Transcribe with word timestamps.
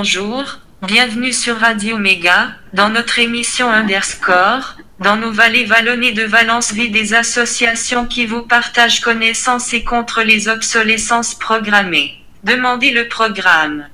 Bonjour, 0.00 0.44
bienvenue 0.86 1.32
sur 1.32 1.56
Radio 1.56 1.98
Méga, 1.98 2.50
dans 2.72 2.88
notre 2.88 3.18
émission 3.18 3.68
Underscore. 3.68 4.76
Dans 5.00 5.16
nos 5.16 5.32
vallées 5.32 5.64
vallonnées 5.64 6.12
de 6.12 6.22
Valence 6.22 6.72
vit 6.72 6.88
des 6.88 7.14
associations 7.14 8.06
qui 8.06 8.24
vous 8.24 8.42
partagent 8.42 9.00
connaissances 9.00 9.74
et 9.74 9.82
contre 9.82 10.22
les 10.22 10.46
obsolescences 10.48 11.34
programmées. 11.34 12.12
Demandez 12.44 12.92
le 12.92 13.08
programme. 13.08 13.86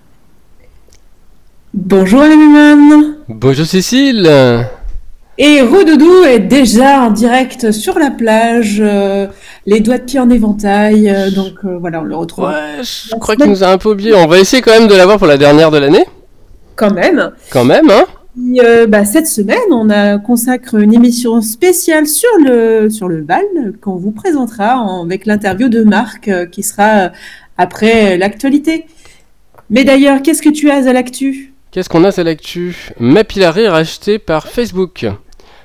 Bonjour 1.72 2.20
Amiman 2.20 3.16
Bonjour 3.30 3.64
Cécile 3.64 4.30
Et 5.36 5.60
Rodoudou 5.62 6.22
est 6.24 6.38
déjà 6.38 7.02
en 7.02 7.10
direct 7.10 7.72
sur 7.72 7.98
la 7.98 8.10
plage, 8.10 8.78
euh, 8.80 9.26
les 9.66 9.80
doigts 9.80 9.98
de 9.98 10.04
pied 10.04 10.20
en 10.20 10.30
éventail, 10.30 11.10
euh, 11.10 11.30
donc 11.30 11.54
euh, 11.64 11.76
voilà, 11.78 12.00
on 12.00 12.04
le 12.04 12.14
retrouve 12.14 12.44
Ouais, 12.46 12.82
je 12.82 13.14
crois 13.16 13.34
qu'il 13.34 13.46
nous 13.46 13.64
a 13.64 13.68
un 13.68 13.78
peu 13.78 13.90
oublié. 13.90 14.14
On 14.14 14.28
va 14.28 14.38
essayer 14.38 14.62
quand 14.62 14.70
même 14.78 14.86
de 14.86 14.94
l'avoir 14.94 15.18
pour 15.18 15.26
la 15.26 15.36
dernière 15.36 15.72
de 15.72 15.78
l'année. 15.78 16.04
quand 16.76 16.92
même. 16.92 17.32
Quand 17.50 17.64
même, 17.64 17.90
hein 17.90 18.04
Et, 18.56 18.86
bah, 18.86 19.04
cette 19.04 19.26
semaine, 19.26 19.58
on 19.72 19.90
a 19.90 20.18
consacre 20.18 20.76
une 20.76 20.94
émission 20.94 21.40
spéciale 21.40 22.06
sur 22.06 22.30
le, 22.38 22.88
sur 22.90 23.08
le 23.08 23.24
Val 23.24 23.44
qu'on 23.80 23.96
vous 23.96 24.12
présentera 24.12 24.76
en- 24.78 25.04
avec 25.04 25.26
l'interview 25.26 25.68
de 25.68 25.82
Marc 25.82 26.30
qui 26.52 26.62
sera 26.62 27.10
après 27.58 28.16
l'actualité. 28.18 28.86
Mais 29.70 29.82
d'ailleurs, 29.82 30.22
qu'est-ce 30.22 30.42
que 30.42 30.48
tu 30.50 30.70
as 30.70 30.86
à 30.88 30.92
l'actu? 30.92 31.53
Qu'est-ce 31.74 31.88
qu'on 31.88 32.04
a 32.04 32.20
à 32.20 32.22
l'actu 32.22 32.92
Mapillary 33.00 33.66
racheté 33.66 34.20
par 34.20 34.46
Facebook. 34.46 35.06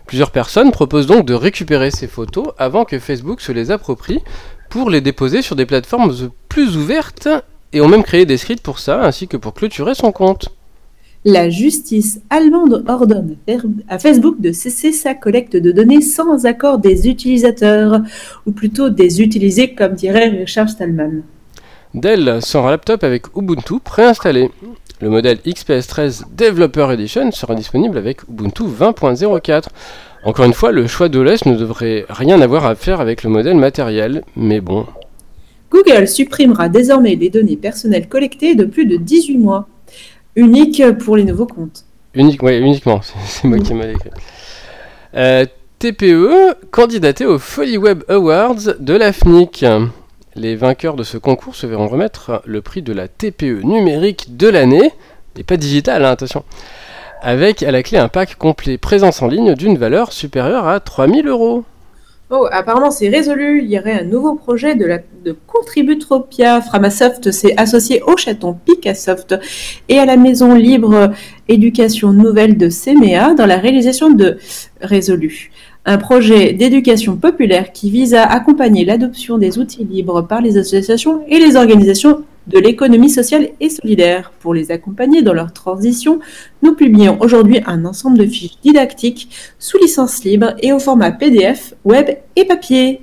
Plusieurs 0.07 0.31
personnes 0.31 0.71
proposent 0.71 1.05
donc 1.05 1.23
de 1.27 1.35
récupérer 1.35 1.91
ces 1.91 2.07
photos 2.07 2.47
avant 2.57 2.83
que 2.83 2.97
Facebook 2.97 3.41
se 3.41 3.51
les 3.51 3.69
approprie 3.69 4.17
pour 4.71 4.89
les 4.89 5.01
déposer 5.01 5.43
sur 5.43 5.55
des 5.55 5.67
plateformes 5.67 6.11
plus 6.47 6.75
ouvertes 6.77 7.29
et 7.73 7.81
ont 7.81 7.88
même 7.88 8.01
créé 8.01 8.25
des 8.25 8.38
scripts 8.38 8.63
pour 8.63 8.79
ça 8.79 9.03
ainsi 9.03 9.27
que 9.27 9.38
pour 9.38 9.53
clôturer 9.53 9.93
son 9.93 10.11
compte. 10.11 10.49
La 11.25 11.51
justice 11.51 12.21
allemande 12.31 12.83
ordonne 12.88 13.35
à 13.88 13.99
Facebook 13.99 14.41
de 14.41 14.51
cesser 14.51 14.91
sa 14.91 15.13
collecte 15.13 15.57
de 15.57 15.71
données 15.71 16.01
sans 16.01 16.47
accord 16.47 16.79
des 16.79 17.07
utilisateurs, 17.07 18.01
ou 18.47 18.51
plutôt 18.51 18.89
des 18.89 19.21
utilisés, 19.21 19.75
comme 19.75 19.94
dirait 19.94 20.29
Richard 20.29 20.69
Stallman. 20.69 21.21
Dell 21.93 22.39
sort 22.41 22.67
un 22.67 22.71
laptop 22.71 23.03
avec 23.03 23.35
Ubuntu 23.35 23.79
préinstallé. 23.83 24.51
Le 25.01 25.09
modèle 25.09 25.39
XPS 25.47 25.87
13 25.87 26.25
Developer 26.37 26.87
Edition 26.91 27.31
sera 27.31 27.55
disponible 27.55 27.97
avec 27.97 28.21
Ubuntu 28.29 28.63
20.04. 28.63 29.65
Encore 30.23 30.45
une 30.45 30.53
fois, 30.53 30.71
le 30.71 30.85
choix 30.85 31.09
d'OS 31.09 31.45
ne 31.45 31.55
devrait 31.55 32.05
rien 32.09 32.41
avoir 32.41 32.65
à 32.65 32.75
faire 32.75 33.01
avec 33.01 33.23
le 33.23 33.29
modèle 33.29 33.55
matériel, 33.55 34.23
mais 34.35 34.61
bon. 34.61 34.85
Google 35.71 36.07
supprimera 36.07 36.69
désormais 36.69 37.15
les 37.15 37.29
données 37.29 37.55
personnelles 37.55 38.07
collectées 38.07 38.53
de 38.55 38.65
plus 38.65 38.85
de 38.85 38.97
18 38.97 39.37
mois, 39.37 39.67
unique 40.35 40.83
pour 40.99 41.15
les 41.17 41.23
nouveaux 41.23 41.47
comptes. 41.47 41.85
Unique, 42.13 42.43
ouais, 42.43 42.59
uniquement, 42.59 43.01
c'est 43.25 43.47
moi 43.47 43.57
qui 43.59 43.73
mal 43.73 43.91
écrit. 43.91 44.09
Euh, 45.15 45.45
TPE, 45.79 46.55
candidaté 46.69 47.25
aux 47.25 47.39
Folly 47.39 47.77
Web 47.77 48.03
Awards 48.09 48.75
de 48.79 48.93
la 48.93 49.13
FNIC. 49.13 49.65
Les 50.35 50.55
vainqueurs 50.55 50.95
de 50.95 51.03
ce 51.03 51.17
concours 51.17 51.55
se 51.55 51.66
verront 51.66 51.88
remettre 51.88 52.44
le 52.45 52.61
prix 52.61 52.83
de 52.83 52.94
la 52.94 53.08
TPE 53.08 53.63
numérique 53.63 54.38
de 54.38 54.47
l'année, 54.47 54.94
et 55.38 55.44
pas 55.44 55.57
digital, 55.57 56.06
hein, 56.06 56.12
attention, 56.12 56.44
avec 57.22 57.63
à 57.63 57.72
la 57.72 57.81
clé 57.81 57.97
un 57.97 58.09
pack 58.09 58.35
complet 58.35 58.78
présence 58.78 59.22
en 59.23 59.28
ligne 59.28 59.56
d'une 59.56 59.78
valeur 59.78 60.13
supérieure 60.13 60.67
à 60.67 60.79
3000 60.79 61.28
euros. 61.28 61.63
Oh, 62.31 62.45
apparemment 62.51 62.91
c'est 62.91 63.09
résolu, 63.09 63.63
il 63.63 63.72
y 63.72 63.79
aurait 63.79 64.01
un 64.01 64.03
nouveau 64.03 64.35
projet 64.35 64.75
de, 64.75 64.85
la, 64.85 65.00
de 65.25 65.35
Contributropia. 65.47 66.62
Framasoft 66.62 67.31
s'est 67.31 67.56
associé 67.57 68.03
au 68.03 68.17
chaton 68.17 68.56
Picassoft 68.66 69.34
et 69.88 69.97
à 69.97 70.06
la 70.06 70.16
maison 70.16 70.53
libre 70.53 71.12
éducation 71.47 72.13
nouvelle 72.13 72.56
de 72.56 72.69
CMEA 72.69 73.34
dans 73.34 73.47
la 73.47 73.57
réalisation 73.57 74.12
de 74.12 74.38
Résolu. 74.79 75.50
Un 75.85 75.97
projet 75.97 76.53
d'éducation 76.53 77.16
populaire 77.16 77.72
qui 77.72 77.90
vise 77.90 78.13
à 78.13 78.25
accompagner 78.25 78.85
l'adoption 78.85 79.40
des 79.40 79.57
outils 79.57 79.84
libres 79.84 80.22
par 80.22 80.40
les 80.40 80.59
associations 80.59 81.23
et 81.29 81.40
les 81.40 81.56
organisations 81.56 82.25
de 82.49 82.59
l'économie 82.59 83.09
sociale 83.09 83.49
et 83.59 83.69
solidaire. 83.69 84.31
Pour 84.39 84.53
les 84.53 84.71
accompagner 84.71 85.21
dans 85.21 85.33
leur 85.33 85.53
transition, 85.53 86.19
nous 86.61 86.73
publions 86.73 87.17
aujourd'hui 87.21 87.61
un 87.65 87.85
ensemble 87.85 88.17
de 88.17 88.25
fiches 88.25 88.59
didactiques 88.63 89.29
sous 89.59 89.77
licence 89.77 90.23
libre 90.23 90.53
et 90.59 90.73
au 90.73 90.79
format 90.79 91.11
PDF, 91.11 91.73
web 91.85 92.09
et 92.35 92.45
papier. 92.45 93.01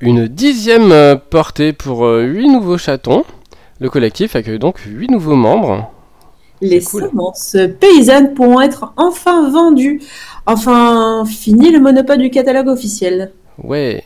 Une 0.00 0.28
dixième 0.28 0.92
euh, 0.92 1.16
portée 1.16 1.72
pour 1.72 2.06
8 2.06 2.48
nouveaux 2.48 2.78
chatons. 2.78 3.24
Le 3.80 3.90
collectif 3.90 4.36
accueille 4.36 4.58
donc 4.58 4.78
8 4.78 5.10
nouveaux 5.10 5.34
membres. 5.34 5.90
Les 6.60 6.82
cool. 6.82 7.08
semences 7.10 7.56
paysannes 7.80 8.34
pourront 8.34 8.60
être 8.60 8.92
enfin 8.96 9.48
vendues. 9.50 10.00
Enfin, 10.46 11.24
fini 11.24 11.70
le 11.70 11.80
monopole 11.80 12.18
du 12.18 12.30
catalogue 12.30 12.68
officiel. 12.68 13.32
Ouais. 13.62 14.02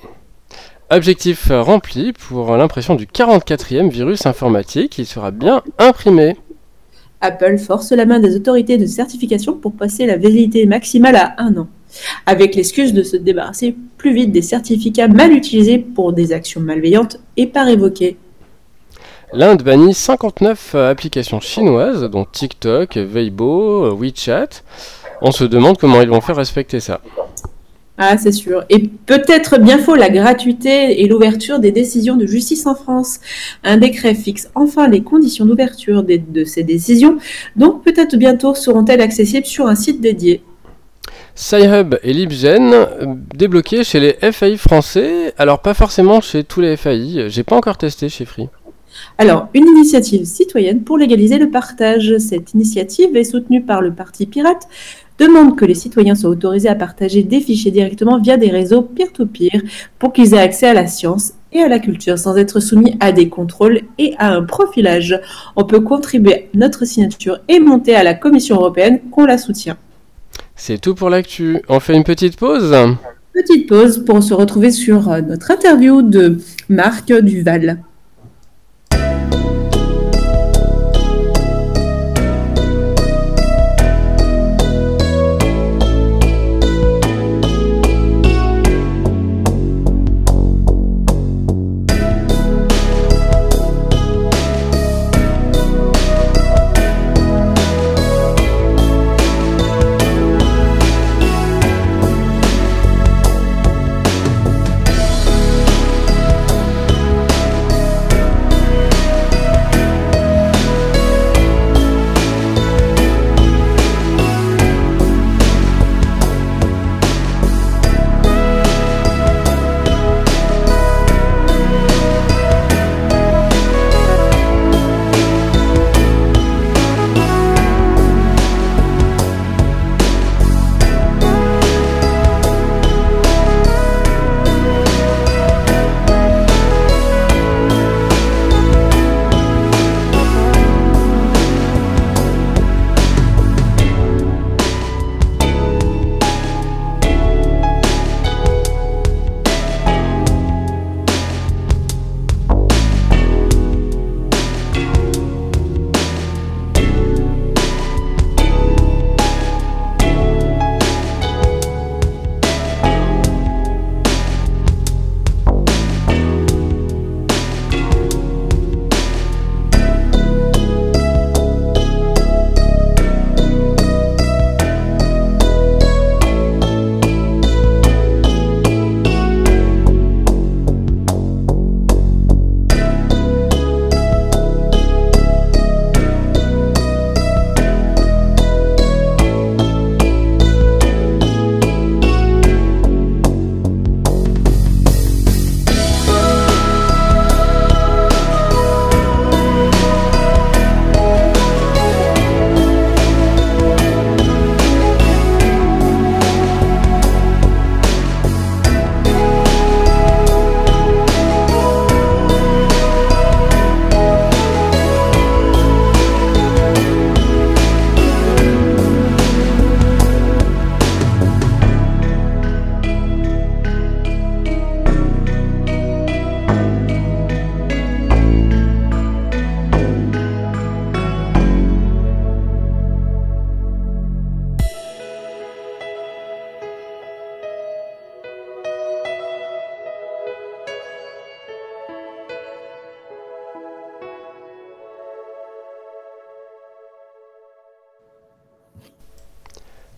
Objectif 0.95 1.49
rempli 1.51 2.13
pour 2.13 2.55
l'impression 2.55 2.95
du 2.95 3.07
44e 3.07 3.89
virus 3.89 4.27
informatique. 4.27 4.99
Il 4.99 5.07
sera 5.07 5.31
bien 5.31 5.63
imprimé. 5.79 6.37
Apple 7.23 7.57
force 7.57 7.93
la 7.93 8.05
main 8.05 8.21
des 8.21 8.37
autorités 8.37 8.77
de 8.77 8.85
certification 8.85 9.55
pour 9.55 9.73
passer 9.73 10.05
la 10.05 10.19
validité 10.19 10.67
maximale 10.67 11.17
à 11.17 11.35
un 11.39 11.57
an, 11.57 11.69
avec 12.27 12.55
l'excuse 12.57 12.93
de 12.93 13.03
se 13.03 13.17
débarrasser 13.17 13.75
plus 13.97 14.13
vite 14.13 14.33
des 14.33 14.43
certificats 14.43 15.09
mal 15.09 15.33
utilisés 15.33 15.79
pour 15.79 16.13
des 16.13 16.35
actions 16.35 16.61
malveillantes 16.61 17.17
et 17.39 17.47
pas 17.47 17.65
révoquées. 17.65 18.19
L'Inde 19.33 19.63
bannit 19.63 19.95
59 19.95 20.73
euh, 20.75 20.91
applications 20.91 21.41
chinoises, 21.41 22.03
dont 22.03 22.27
TikTok, 22.27 22.99
Weibo, 22.99 23.87
euh, 23.87 23.97
WeChat. 23.99 24.63
On 25.23 25.33
se 25.33 25.45
demande 25.45 25.79
comment 25.79 26.03
ils 26.03 26.11
vont 26.11 26.21
faire 26.21 26.37
respecter 26.37 26.81
ça. 26.81 27.01
Ah, 28.05 28.19
c'est 28.19 28.33
sûr. 28.33 28.65
Et 28.69 28.81
peut-être 29.07 29.61
bien 29.61 29.79
faux 29.79 29.95
la 29.95 30.11
gratuité 30.11 31.01
et 31.01 31.07
l'ouverture 31.07 31.61
des 31.61 31.71
décisions 31.71 32.17
de 32.17 32.27
justice 32.27 32.67
en 32.67 32.75
France. 32.75 33.21
Un 33.63 33.77
décret 33.77 34.17
fixe 34.17 34.51
enfin 34.57 34.89
les 34.89 35.05
conditions 35.05 35.47
d'ouverture 35.47 36.03
de 36.03 36.45
ces 36.45 36.65
décisions, 36.65 37.19
donc 37.55 37.85
peut-être 37.85 38.17
bientôt 38.17 38.57
seront-elles 38.57 39.01
accessibles 39.01 39.47
sur 39.47 39.69
un 39.69 39.77
site 39.77 40.01
dédié. 40.01 40.43
Sci-Hub 41.37 41.95
et 42.03 42.13
LibGen 42.13 42.73
euh, 42.73 43.15
débloqués 43.37 43.85
chez 43.85 44.01
les 44.01 44.33
FAI 44.33 44.57
français. 44.57 45.33
Alors 45.39 45.61
pas 45.61 45.73
forcément 45.73 46.21
chez 46.21 46.43
tous 46.43 46.61
les 46.61 46.77
FAI. 46.77 47.29
J'ai 47.29 47.45
pas 47.45 47.55
encore 47.55 47.79
testé 47.79 48.09
chez 48.09 48.25
Free. 48.25 48.49
Alors, 49.19 49.49
une 49.55 49.67
initiative 49.67 50.25
citoyenne 50.25 50.83
pour 50.83 50.99
légaliser 50.99 51.39
le 51.39 51.51
partage. 51.51 52.19
Cette 52.19 52.53
initiative 52.55 53.17
est 53.17 53.25
soutenue 53.25 53.63
par 53.63 53.81
le 53.81 53.93
Parti 53.93 54.27
Pirate, 54.27 54.69
demande 55.23 55.57
que 55.57 55.65
les 55.65 55.75
citoyens 55.75 56.15
soient 56.15 56.31
autorisés 56.31 56.69
à 56.69 56.75
partager 56.75 57.23
des 57.23 57.41
fichiers 57.41 57.71
directement 57.71 58.19
via 58.19 58.37
des 58.37 58.51
réseaux 58.51 58.83
peer-to-peer 58.83 59.63
pour 59.99 60.13
qu'ils 60.13 60.35
aient 60.35 60.39
accès 60.39 60.67
à 60.67 60.75
la 60.75 60.87
science 60.87 61.35
et 61.53 61.61
à 61.61 61.69
la 61.69 61.79
culture 61.79 62.19
sans 62.19 62.37
être 62.37 62.61
soumis 62.61 62.97
à 63.01 63.13
des 63.13 63.29
contrôles 63.29 63.83
et 63.99 64.15
à 64.19 64.33
un 64.33 64.43
profilage. 64.43 65.21
On 65.55 65.65
peut 65.65 65.81
contribuer 65.81 66.49
notre 66.55 66.85
signature 66.85 67.39
et 67.49 67.61
monter 67.61 67.95
à 67.95 68.03
la 68.03 68.15
Commission 68.15 68.57
européenne 68.57 69.01
qu'on 69.11 69.25
la 69.25 69.39
soutient. 69.39 69.77
C'est 70.57 70.81
tout 70.81 70.95
pour 70.95 71.11
l'actu. 71.11 71.61
On 71.69 71.79
fait 71.81 71.95
une 71.95 72.05
petite 72.05 72.37
pause 72.37 72.75
Petite 73.33 73.67
pause 73.67 74.05
pour 74.05 74.23
se 74.23 74.35
retrouver 74.35 74.71
sur 74.71 75.11
euh, 75.11 75.23
notre 75.23 75.51
interview 75.51 76.03
de 76.03 76.37
Marc 76.69 77.11
Duval. 77.11 77.79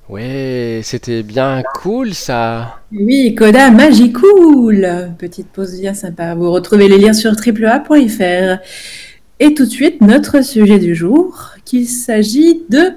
Ouais, 0.09 0.81
c'était 0.83 1.23
bien 1.23 1.63
cool 1.81 2.13
ça. 2.13 2.81
Oui, 2.93 3.35
Coda 3.35 3.71
Magicool. 3.71 5.15
Petite 5.19 5.49
pause 5.49 5.81
bien 5.81 5.95
sympa. 5.95 6.35
Vous 6.35 6.51
retrouvez 6.53 6.89
les 6.89 6.99
liens 6.99 7.15
sur 7.15 7.35
triplea.fr. 7.35 8.59
Et 9.41 9.55
tout 9.55 9.65
de 9.65 9.71
suite, 9.71 10.03
notre 10.03 10.45
sujet 10.45 10.79
du 10.79 10.95
jour, 10.95 11.53
qu'il 11.65 11.89
s'agit 11.89 12.63
de 12.69 12.93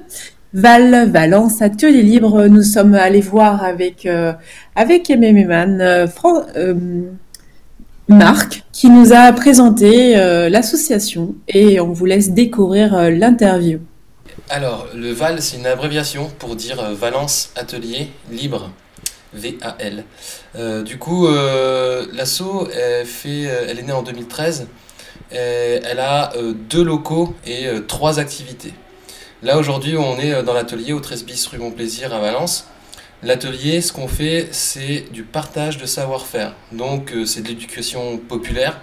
Val, 0.54 1.10
Valence, 1.10 1.62
Atelier 1.62 2.02
Libre. 2.02 2.48
Nous 2.48 2.64
sommes 2.64 2.94
allés 2.94 3.22
voir 3.22 3.64
avec, 3.64 4.06
euh, 4.06 4.34
avec 4.76 5.10
MM 5.10 5.80
euh, 5.80 6.08
euh, 6.58 6.76
Marc, 8.10 8.64
qui 8.74 8.90
nous 8.90 9.14
a 9.14 9.32
présenté 9.32 10.18
euh, 10.18 10.50
l'association 10.50 11.36
et 11.48 11.80
on 11.80 11.94
vous 11.94 12.06
laisse 12.06 12.32
découvrir 12.32 13.10
l'interview. 13.12 13.80
Alors, 14.50 14.88
le 14.94 15.12
VAL, 15.12 15.42
c'est 15.42 15.58
une 15.58 15.66
abréviation 15.66 16.32
pour 16.40 16.56
dire 16.56 16.82
Valence 16.94 17.52
Atelier 17.56 18.10
Libre. 18.32 18.72
V-A-L. 19.34 20.06
du 20.86 20.98
coup, 20.98 21.28
l'asso, 21.28 22.70
elle, 22.74 23.06
elle 23.26 23.80
est 23.80 23.84
née 23.84 23.92
en 23.92 24.04
2013. 24.04 24.68
elle 25.32 26.00
a 26.00 26.32
deux 26.70 26.84
locaux 26.84 27.36
et 27.46 27.68
trois 27.88 28.20
activités. 28.20 28.74
Là, 29.44 29.60
aujourd'hui, 29.60 29.96
on 29.98 30.18
est 30.18 30.34
euh, 30.34 30.42
dans 30.42 30.54
l'atelier 30.54 30.94
au 30.94 31.00
13 31.00 31.24
bis 31.24 31.46
rue 31.46 31.60
Montplaisir 31.60 32.12
à 32.12 32.20
Valence. 32.20 32.66
L'atelier, 33.22 33.82
ce 33.82 33.94
qu'on 33.94 34.08
fait, 34.08 34.48
c'est 34.50 35.06
du 35.12 35.22
partage 35.22 35.78
de 35.78 35.86
savoir-faire. 35.86 36.56
Donc, 36.72 37.14
euh, 37.14 37.24
c'est 37.24 37.42
de 37.44 37.48
l'éducation 37.50 38.18
populaire 38.18 38.82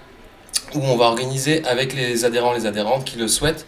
où 0.77 0.79
on 0.79 0.97
va 0.97 1.07
organiser 1.07 1.65
avec 1.65 1.93
les 1.93 2.25
adhérents, 2.25 2.53
les 2.53 2.67
adhérentes 2.67 3.05
qui 3.05 3.19
le 3.19 3.27
souhaitent, 3.27 3.67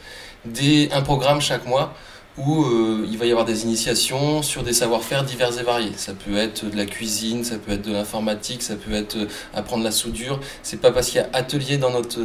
un 0.92 1.02
programme 1.02 1.40
chaque 1.40 1.66
mois 1.66 1.94
où 2.38 2.64
euh, 2.64 3.06
il 3.10 3.16
va 3.16 3.24
y 3.24 3.30
avoir 3.30 3.46
des 3.46 3.64
initiations 3.64 4.42
sur 4.42 4.62
des 4.62 4.74
savoir-faire 4.74 5.24
divers 5.24 5.58
et 5.58 5.62
variés. 5.62 5.92
Ça 5.96 6.12
peut 6.12 6.36
être 6.36 6.68
de 6.70 6.76
la 6.76 6.84
cuisine, 6.84 7.44
ça 7.44 7.56
peut 7.56 7.72
être 7.72 7.82
de 7.82 7.92
l'informatique, 7.92 8.62
ça 8.62 8.76
peut 8.76 8.92
être 8.92 9.16
apprendre 9.54 9.84
la 9.84 9.90
soudure. 9.90 10.38
C'est 10.62 10.80
pas 10.80 10.90
parce 10.90 11.08
qu'il 11.08 11.20
y 11.20 11.24
a 11.24 11.30
atelier 11.32 11.78
dans 11.78 11.90
notre 11.90 12.20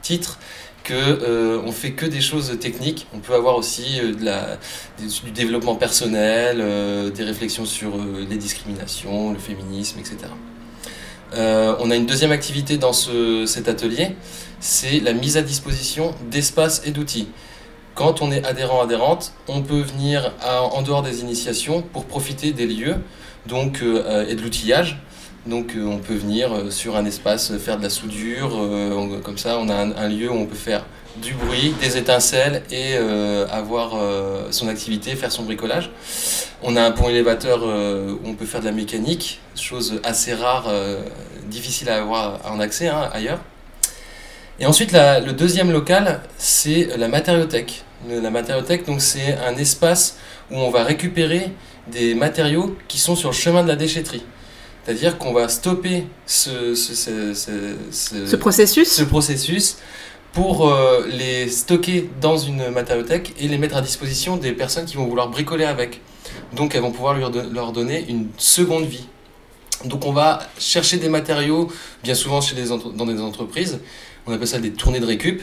titre 0.00 0.38
que 0.84 0.92
euh, 0.94 1.62
on 1.64 1.72
fait 1.72 1.92
que 1.92 2.06
des 2.06 2.20
choses 2.20 2.56
techniques. 2.60 3.08
On 3.14 3.18
peut 3.18 3.34
avoir 3.34 3.56
aussi 3.56 3.98
euh, 4.00 4.56
du 4.98 5.30
développement 5.32 5.74
personnel, 5.74 6.58
euh, 6.60 7.10
des 7.10 7.24
réflexions 7.24 7.64
sur 7.64 7.92
les 8.28 8.36
discriminations, 8.36 9.32
le 9.32 9.38
féminisme, 9.38 9.98
etc. 9.98 10.16
on 11.36 11.90
a 11.90 11.96
une 11.96 12.06
deuxième 12.06 12.30
activité 12.30 12.76
dans 12.76 12.92
ce, 12.92 13.44
cet 13.46 13.68
atelier, 13.68 14.14
c'est 14.64 14.98
la 15.00 15.12
mise 15.12 15.36
à 15.36 15.42
disposition 15.42 16.14
d'espaces 16.30 16.82
et 16.86 16.90
d'outils. 16.90 17.28
Quand 17.94 18.22
on 18.22 18.32
est 18.32 18.44
adhérent 18.44 18.80
adhérente, 18.80 19.32
on 19.46 19.62
peut 19.62 19.82
venir 19.82 20.32
en 20.42 20.82
dehors 20.82 21.02
des 21.02 21.20
initiations 21.20 21.82
pour 21.82 22.06
profiter 22.06 22.52
des 22.52 22.66
lieux 22.66 22.96
donc, 23.46 23.82
et 23.82 24.34
de 24.34 24.42
l'outillage. 24.42 24.98
Donc 25.46 25.74
euh, 25.76 25.84
on 25.84 25.98
peut 25.98 26.14
venir 26.14 26.52
euh, 26.52 26.70
sur 26.70 26.96
un 26.96 27.04
espace 27.04 27.50
euh, 27.50 27.58
faire 27.58 27.76
de 27.76 27.82
la 27.82 27.90
soudure, 27.90 28.50
comme 29.22 29.36
ça 29.36 29.58
on 29.58 29.68
a 29.68 29.74
un, 29.74 30.08
lieu 30.08 30.30
où 30.30 30.34
on 30.34 30.46
peut 30.46 30.54
faire 30.54 30.86
du 31.16 31.34
bruit, 31.34 31.74
des 31.80 31.96
étincelles 31.96 32.62
et 32.72 32.96
avoir 33.48 33.92
son 34.50 34.66
activité, 34.66 35.14
faire 35.14 35.30
son 35.30 35.44
bricolage. 35.44 35.92
On 36.60 36.74
a 36.74 36.82
un 36.82 36.90
pont 36.90 37.08
élévateur 37.08 37.62
où 37.62 38.28
on 38.28 38.34
peut 38.34 38.46
faire 38.46 38.60
de 38.60 38.64
la 38.64 38.72
mécanique, 38.72 39.40
chose 39.54 40.00
assez 40.02 40.34
rare, 40.34 40.68
difficile 41.46 41.88
à 41.88 41.98
avoir 41.98 42.40
en 42.50 42.58
accès 42.58 42.88
hein, 42.88 43.08
ailleurs. 43.12 43.38
Et 44.60 44.66
ensuite 44.66 44.92
le 44.92 45.32
deuxième 45.32 45.72
local 45.72 46.20
c'est 46.38 46.96
la 46.96 47.08
matériothèque. 47.08 47.84
La 48.08 48.30
matériothèque 48.30 48.86
donc 48.86 49.00
c'est 49.00 49.36
un 49.38 49.56
espace 49.56 50.16
où 50.50 50.56
on 50.56 50.70
va 50.70 50.84
récupérer 50.84 51.50
des 51.90 52.14
matériaux 52.14 52.76
qui 52.88 52.98
sont 52.98 53.16
sur 53.16 53.30
le 53.30 53.34
chemin 53.34 53.62
de 53.62 53.68
la 53.68 53.76
déchetterie. 53.76 54.22
C'est-à-dire 54.84 55.18
qu'on 55.18 55.32
va 55.32 55.48
stopper 55.48 56.06
ce, 56.26 56.74
ce, 56.74 58.36
processus. 58.36 58.88
ce 58.92 59.02
processus 59.02 59.78
pour 60.32 60.68
euh, 60.68 61.06
les 61.08 61.48
stocker 61.48 62.10
dans 62.20 62.36
une 62.36 62.68
matériothèque 62.68 63.32
et 63.40 63.48
les 63.48 63.56
mettre 63.56 63.76
à 63.76 63.80
disposition 63.80 64.36
des 64.36 64.52
personnes 64.52 64.84
qui 64.84 64.96
vont 64.96 65.06
vouloir 65.06 65.28
bricoler 65.28 65.64
avec. 65.64 66.00
Donc 66.52 66.74
elles 66.74 66.82
vont 66.82 66.92
pouvoir 66.92 67.16
leur 67.16 67.72
donner 67.72 68.04
une 68.08 68.28
seconde 68.36 68.84
vie. 68.84 69.06
Donc 69.84 70.04
on 70.06 70.12
va 70.12 70.40
chercher 70.58 70.98
des 70.98 71.08
matériaux, 71.08 71.70
bien 72.02 72.14
souvent 72.14 72.40
chez 72.40 72.54
des 72.54 72.68
dans 72.68 73.06
des 73.06 73.20
entreprises, 73.20 73.80
on 74.26 74.32
appelle 74.32 74.48
ça 74.48 74.58
des 74.58 74.72
tournées 74.72 75.00
de 75.00 75.06
récup, 75.06 75.42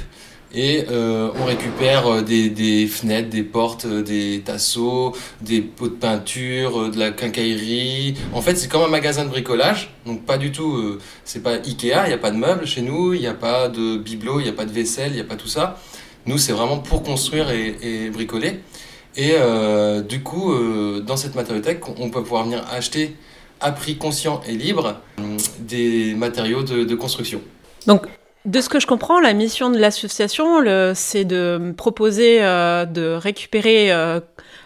et 0.53 0.85
euh, 0.89 1.29
on 1.39 1.45
récupère 1.45 2.07
euh, 2.07 2.21
des, 2.21 2.49
des, 2.49 2.85
fenêtres, 2.87 3.29
des 3.29 3.43
portes, 3.43 3.85
euh, 3.85 4.01
des 4.01 4.41
tasseaux, 4.43 5.15
des 5.39 5.61
pots 5.61 5.87
de 5.87 5.93
peinture, 5.93 6.89
de 6.91 6.99
la 6.99 7.11
quincaillerie. 7.11 8.15
En 8.33 8.41
fait, 8.41 8.55
c'est 8.55 8.67
comme 8.67 8.81
un 8.81 8.89
magasin 8.89 9.23
de 9.23 9.29
bricolage, 9.29 9.93
donc 10.05 10.25
pas 10.25 10.37
du 10.37 10.51
tout, 10.51 10.97
c'est 11.23 11.41
pas 11.41 11.53
Ikea, 11.53 12.03
il 12.05 12.07
n'y 12.07 12.13
a 12.13 12.17
pas 12.17 12.31
de 12.31 12.37
meubles 12.37 12.65
chez 12.65 12.81
nous, 12.81 13.13
il 13.13 13.21
n'y 13.21 13.27
a 13.27 13.33
pas 13.33 13.69
de 13.69 13.97
bibelot, 13.97 14.39
il 14.39 14.43
n'y 14.43 14.49
a 14.49 14.53
pas 14.53 14.65
de 14.65 14.71
vaisselle, 14.71 15.11
il 15.11 15.15
n'y 15.15 15.21
a 15.21 15.25
pas 15.25 15.35
tout 15.35 15.47
ça. 15.47 15.79
Nous, 16.25 16.37
c'est 16.37 16.51
vraiment 16.51 16.79
pour 16.79 17.01
construire 17.01 17.49
et, 17.49 17.77
et 17.81 18.09
bricoler. 18.09 18.59
Et 19.17 19.33
du 20.07 20.21
coup, 20.23 20.53
dans 21.01 21.17
cette 21.17 21.35
matériothèque, 21.35 21.81
on 21.99 22.09
peut 22.09 22.21
pouvoir 22.21 22.45
venir 22.45 22.63
acheter 22.71 23.15
à 23.59 23.71
prix 23.71 23.97
conscient 23.97 24.41
et 24.47 24.53
libre 24.53 25.01
des 25.59 26.13
matériaux 26.15 26.63
de, 26.63 26.83
de 26.83 26.95
construction. 26.95 27.41
Donc, 27.87 28.05
de 28.45 28.59
ce 28.59 28.69
que 28.69 28.79
je 28.79 28.87
comprends, 28.87 29.19
la 29.19 29.33
mission 29.33 29.69
de 29.69 29.77
l'association, 29.77 30.63
c'est 30.95 31.25
de 31.25 31.73
proposer 31.77 32.41
euh, 32.41 32.85
de 32.85 33.13
récupérer 33.13 33.91
euh, 33.91 34.19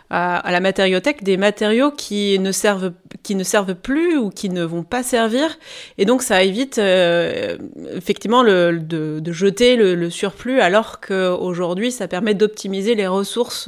à, 0.09 0.49
la 0.49 0.61
matériothèque 0.61 1.23
des 1.23 1.35
matériaux 1.35 1.91
qui 1.91 2.39
ne 2.39 2.51
servent 2.53 2.93
qui 3.21 3.35
ne 3.35 3.43
servent 3.43 3.75
plus 3.75 4.17
ou 4.17 4.29
qui 4.29 4.49
ne 4.49 4.63
vont 4.63 4.83
pas 4.83 5.03
servir, 5.03 5.57
et 5.97 6.05
donc 6.05 6.21
ça 6.21 6.43
évite 6.43 6.77
euh, 6.77 7.57
effectivement 7.95 8.43
de, 8.43 9.21
jeter 9.31 9.75
le, 9.75 9.95
le, 9.95 10.09
surplus, 10.09 10.61
alors 10.61 11.01
qu'aujourd'hui 11.01 11.91
ça 11.91 12.07
permet 12.07 12.33
d'optimiser 12.33 12.95
les 12.95 13.07
ressources 13.07 13.67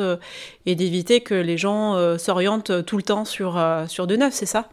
et 0.66 0.76
d'éviter 0.76 1.22
que 1.22 1.34
les 1.34 1.58
gens 1.58 2.18
s'orientent 2.18 2.86
tout 2.86 2.98
le 2.98 3.04
temps 3.04 3.26
sur 3.26 3.62
sur 3.88 4.08
de 4.08 4.16
neuf, 4.16 4.34
c'est 4.34 4.46
ça? 4.46 4.70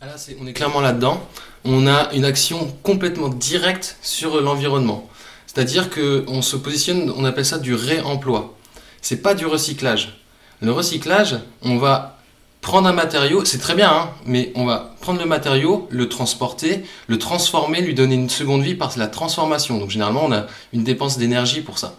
Ah, 0.00 0.06
on 0.40 0.46
est 0.46 0.52
clairement 0.52 0.80
là-dedans. 0.80 1.20
On 1.64 1.86
a 1.86 2.12
une 2.12 2.24
action 2.24 2.72
complètement 2.82 3.28
directe 3.28 3.96
sur 4.00 4.40
l'environnement. 4.40 5.08
C'est-à-dire 5.46 5.90
qu'on 5.90 6.40
se 6.42 6.56
positionne, 6.56 7.12
on 7.16 7.24
appelle 7.24 7.44
ça 7.44 7.58
du 7.58 7.74
réemploi. 7.74 8.54
C'est 9.02 9.22
pas 9.22 9.34
du 9.34 9.46
recyclage. 9.46 10.20
Le 10.60 10.70
recyclage, 10.72 11.36
on 11.62 11.78
va 11.78 12.18
prendre 12.60 12.88
un 12.88 12.92
matériau, 12.92 13.44
c'est 13.44 13.58
très 13.58 13.74
bien, 13.74 13.90
hein, 13.90 14.10
mais 14.24 14.52
on 14.54 14.64
va 14.64 14.94
prendre 15.00 15.20
le 15.20 15.26
matériau, 15.26 15.88
le 15.90 16.08
transporter, 16.08 16.84
le 17.06 17.18
transformer, 17.18 17.80
lui 17.80 17.94
donner 17.94 18.14
une 18.14 18.30
seconde 18.30 18.62
vie 18.62 18.74
par 18.74 18.96
la 18.98 19.08
transformation. 19.08 19.78
Donc 19.78 19.90
généralement, 19.90 20.24
on 20.24 20.32
a 20.32 20.46
une 20.72 20.84
dépense 20.84 21.18
d'énergie 21.18 21.60
pour 21.60 21.78
ça. 21.78 21.94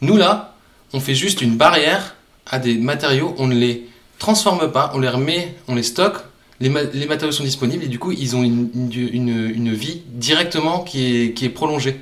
Nous 0.00 0.16
là, 0.16 0.54
on 0.92 1.00
fait 1.00 1.14
juste 1.14 1.42
une 1.42 1.56
barrière 1.56 2.16
à 2.46 2.58
des 2.58 2.76
matériaux, 2.78 3.34
on 3.38 3.46
ne 3.46 3.54
les 3.54 3.88
transforme 4.18 4.70
pas, 4.70 4.90
on 4.94 4.98
les 4.98 5.08
remet, 5.08 5.56
on 5.68 5.74
les 5.74 5.82
stocke, 5.82 6.18
les, 6.60 7.06
matériaux 7.06 7.32
sont 7.32 7.44
disponibles 7.44 7.84
et 7.84 7.88
du 7.88 7.98
coup, 7.98 8.12
ils 8.12 8.36
ont 8.36 8.42
une, 8.42 9.72
vie 9.72 10.02
directement 10.12 10.80
qui 10.80 11.24
est, 11.24 11.32
qui 11.32 11.46
est 11.46 11.50
prolongée. 11.50 11.96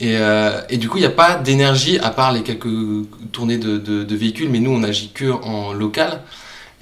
Et, 0.00 0.16
euh, 0.16 0.60
et, 0.68 0.76
du 0.78 0.88
coup, 0.88 0.98
il 0.98 1.00
n'y 1.00 1.06
a 1.06 1.10
pas 1.10 1.36
d'énergie 1.36 1.98
à 1.98 2.10
part 2.10 2.32
les 2.32 2.42
quelques 2.42 2.68
tournées 3.32 3.58
de, 3.58 3.78
de, 3.78 4.16
véhicules, 4.16 4.48
mais 4.50 4.60
nous, 4.60 4.70
on 4.70 4.82
agit 4.82 5.10
que 5.12 5.30
en 5.30 5.72
local. 5.72 6.22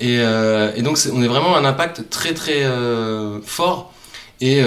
Et, 0.01 0.19
euh, 0.19 0.73
et 0.77 0.83
donc, 0.83 0.99
on 1.13 1.23
est 1.23 1.29
vraiment 1.29 1.57
un 1.57 1.65
impact 1.65 2.11
très 2.11 2.35
très 2.35 2.65
euh, 2.65 3.41
fort. 3.43 3.93
Et 4.41 4.63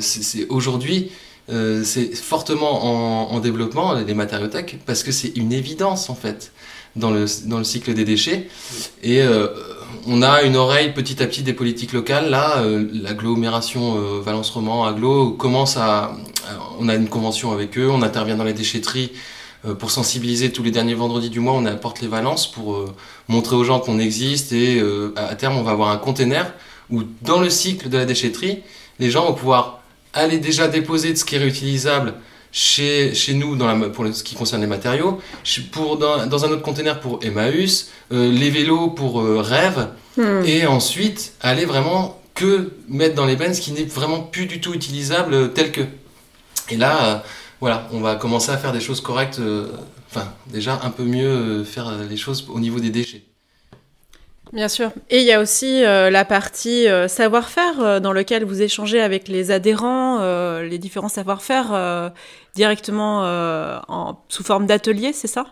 c'est 0.00 0.46
aujourd'hui, 0.48 1.12
c'est 1.48 2.14
fortement 2.14 3.28
en, 3.30 3.34
en, 3.34 3.40
développement, 3.40 3.94
les 3.94 4.14
matériothèques, 4.14 4.78
parce 4.86 5.02
que 5.02 5.12
c'est 5.12 5.36
une 5.36 5.52
évidence 5.52 6.10
en 6.10 6.14
fait 6.14 6.52
dans 6.96 7.10
le, 7.10 7.26
dans 7.46 7.58
le 7.58 7.64
cycle 7.64 7.94
des 7.94 8.04
déchets. 8.04 8.48
Et 9.02 9.22
on 10.06 10.22
a 10.22 10.42
une 10.42 10.56
oreille 10.56 10.92
petit 10.92 11.22
à 11.22 11.26
petit 11.26 11.42
des 11.42 11.52
politiques 11.52 11.92
locales. 11.92 12.30
Là, 12.30 12.58
euh, 12.58 12.88
l'agglomération 12.92 13.96
euh, 13.96 14.20
Valence-Roman, 14.20 14.84
Aglo, 14.84 15.32
commence 15.32 15.76
à. 15.76 16.12
On 16.78 16.88
a 16.88 16.94
une 16.94 17.08
convention 17.08 17.52
avec 17.52 17.78
eux, 17.78 17.88
on 17.90 18.02
intervient 18.02 18.36
dans 18.36 18.44
les 18.44 18.54
déchetteries 18.54 19.12
euh, 19.66 19.74
pour 19.74 19.90
sensibiliser 19.90 20.50
tous 20.50 20.62
les 20.62 20.70
derniers 20.70 20.94
vendredis 20.94 21.30
du 21.30 21.40
mois. 21.40 21.52
On 21.52 21.66
apporte 21.66 22.00
les 22.00 22.08
Valences 22.08 22.50
pour 22.50 22.84
montrer 23.28 23.56
aux 23.56 23.64
gens 23.64 23.78
qu'on 23.78 23.98
existe 23.98 24.52
et 24.52 24.82
à 25.16 25.34
terme, 25.36 25.56
on 25.56 25.62
va 25.62 25.72
avoir 25.72 25.90
un 25.90 25.98
container 25.98 26.52
où, 26.90 27.02
dans 27.22 27.40
le 27.40 27.50
cycle 27.50 27.88
de 27.88 27.98
la 27.98 28.04
déchetterie, 28.04 28.60
les 28.98 29.10
gens 29.10 29.26
vont 29.26 29.34
pouvoir 29.34 29.80
aller 30.12 30.38
déjà 30.38 30.66
déposer 30.66 31.12
de 31.12 31.18
ce 31.18 31.24
qui 31.24 31.36
est 31.36 31.38
réutilisable 31.38 32.14
chez, 32.52 33.14
chez 33.14 33.34
nous 33.34 33.56
dans 33.56 33.66
la, 33.66 33.88
pour 33.88 34.06
ce 34.12 34.22
qui 34.22 34.34
concerne 34.34 34.60
les 34.60 34.66
matériaux, 34.66 35.20
pour, 35.72 35.98
dans, 35.98 36.26
dans 36.26 36.44
un 36.44 36.50
autre 36.50 36.62
conteneur 36.62 37.00
pour 37.00 37.20
Emmaüs, 37.22 37.90
euh, 38.12 38.30
les 38.30 38.50
vélos 38.50 38.88
pour 38.88 39.20
euh, 39.20 39.40
Rêve, 39.40 39.88
hmm. 40.16 40.44
et 40.44 40.66
ensuite 40.66 41.34
aller 41.40 41.64
vraiment 41.64 42.20
que 42.34 42.72
mettre 42.88 43.14
dans 43.14 43.26
les 43.26 43.36
bennes 43.36 43.54
ce 43.54 43.60
qui 43.60 43.72
n'est 43.72 43.84
vraiment 43.84 44.20
plus 44.20 44.46
du 44.46 44.60
tout 44.60 44.74
utilisable 44.74 45.34
euh, 45.34 45.48
tel 45.48 45.72
que. 45.72 45.82
Et 46.70 46.76
là, 46.76 47.24
voilà, 47.60 47.88
on 47.92 48.00
va 48.00 48.14
commencer 48.14 48.50
à 48.52 48.56
faire 48.56 48.72
des 48.72 48.80
choses 48.80 49.00
correctes, 49.00 49.40
enfin 50.08 50.32
déjà 50.46 50.80
un 50.84 50.90
peu 50.90 51.02
mieux 51.02 51.64
faire 51.64 51.92
les 52.08 52.16
choses 52.16 52.46
au 52.48 52.60
niveau 52.60 52.78
des 52.78 52.90
déchets. 52.90 53.24
Bien 54.52 54.68
sûr. 54.68 54.90
Et 55.10 55.20
il 55.20 55.26
y 55.26 55.32
a 55.32 55.40
aussi 55.40 55.84
euh, 55.84 56.10
la 56.10 56.24
partie 56.24 56.88
euh, 56.88 57.06
savoir-faire 57.06 57.80
euh, 57.80 58.00
dans 58.00 58.12
lequel 58.12 58.44
vous 58.44 58.62
échangez 58.62 59.00
avec 59.00 59.28
les 59.28 59.52
adhérents, 59.52 60.18
les 60.60 60.78
différents 60.78 61.08
savoir-faire 61.08 62.12
directement 62.54 63.22
en, 63.88 64.16
sous 64.28 64.42
forme 64.42 64.66
d'ateliers, 64.66 65.12
c'est 65.12 65.28
ça? 65.28 65.46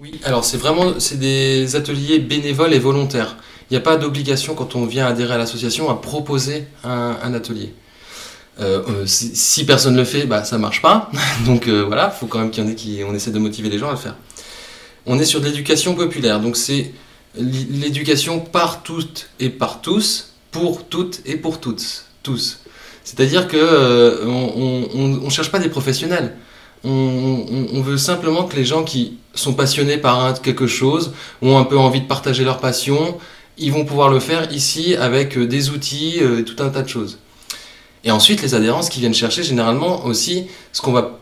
Oui, 0.00 0.20
alors 0.24 0.44
c'est 0.44 0.56
vraiment 0.56 0.98
c'est 0.98 1.18
des 1.18 1.76
ateliers 1.76 2.18
bénévoles 2.18 2.74
et 2.74 2.78
volontaires. 2.78 3.36
Il 3.70 3.74
n'y 3.74 3.78
a 3.78 3.80
pas 3.80 3.96
d'obligation 3.96 4.54
quand 4.54 4.74
on 4.74 4.84
vient 4.84 5.06
adhérer 5.06 5.34
à 5.34 5.38
l'association 5.38 5.88
à 5.90 5.94
proposer 5.94 6.66
un, 6.84 7.32
atelier. 7.32 7.72
si, 9.06 9.64
personne 9.64 9.94
ne 9.94 10.00
le 10.00 10.04
fait, 10.04 10.26
bah, 10.26 10.44
ça 10.44 10.58
marche 10.58 10.82
pas. 10.82 11.10
Donc 11.46 11.68
voilà, 11.68 12.12
il 12.14 12.18
faut 12.18 12.26
quand 12.26 12.40
même 12.40 12.50
qu'il 12.50 12.90
y. 12.90 13.04
On 13.04 13.14
essaie 13.14 13.30
de 13.30 13.38
motiver 13.38 13.70
les 13.70 13.78
gens 13.78 13.88
à 13.88 13.92
le 13.92 13.96
faire. 13.96 14.16
On 15.06 15.18
est 15.18 15.24
sur 15.24 15.40
de 15.40 15.46
l'éducation 15.46 15.94
populaire, 15.94 16.40
donc 16.40 16.56
c'est 16.56 16.92
l'éducation 17.36 18.40
par 18.40 18.82
toutes 18.82 19.30
et 19.40 19.50
par 19.50 19.80
tous, 19.80 20.34
pour 20.50 20.84
toutes 20.84 21.22
et 21.26 21.36
pour 21.36 21.60
toutes, 21.60 22.04
tous. 22.22 22.60
C'est-à-dire 23.04 23.48
que 23.48 23.56
euh, 23.56 24.24
on 24.26 25.24
ne 25.24 25.30
cherche 25.30 25.50
pas 25.50 25.58
des 25.58 25.68
professionnels. 25.68 26.36
On, 26.84 27.80
veut 27.80 27.96
simplement 27.96 28.44
que 28.44 28.56
les 28.56 28.64
gens 28.64 28.82
qui 28.82 29.18
sont 29.34 29.54
passionnés 29.54 29.98
par 29.98 30.40
quelque 30.42 30.66
chose, 30.66 31.12
ont 31.40 31.56
un 31.58 31.64
peu 31.64 31.78
envie 31.78 32.00
de 32.00 32.06
partager 32.06 32.44
leur 32.44 32.58
passion, 32.58 33.18
ils 33.56 33.72
vont 33.72 33.84
pouvoir 33.84 34.08
le 34.08 34.18
faire 34.18 34.52
ici 34.52 34.96
avec 34.96 35.36
euh, 35.36 35.46
des 35.46 35.70
outils 35.70 36.18
euh, 36.20 36.40
et 36.40 36.44
tout 36.44 36.60
un 36.62 36.70
tas 36.70 36.82
de 36.82 36.88
choses. 36.88 37.18
Et 38.04 38.10
ensuite, 38.10 38.42
les 38.42 38.54
adhérents, 38.54 38.80
qui 38.80 38.98
viennent 38.98 39.14
chercher 39.14 39.44
généralement 39.44 40.04
aussi, 40.06 40.46
ce 40.72 40.80
qu'on 40.80 40.92
va 40.92 41.20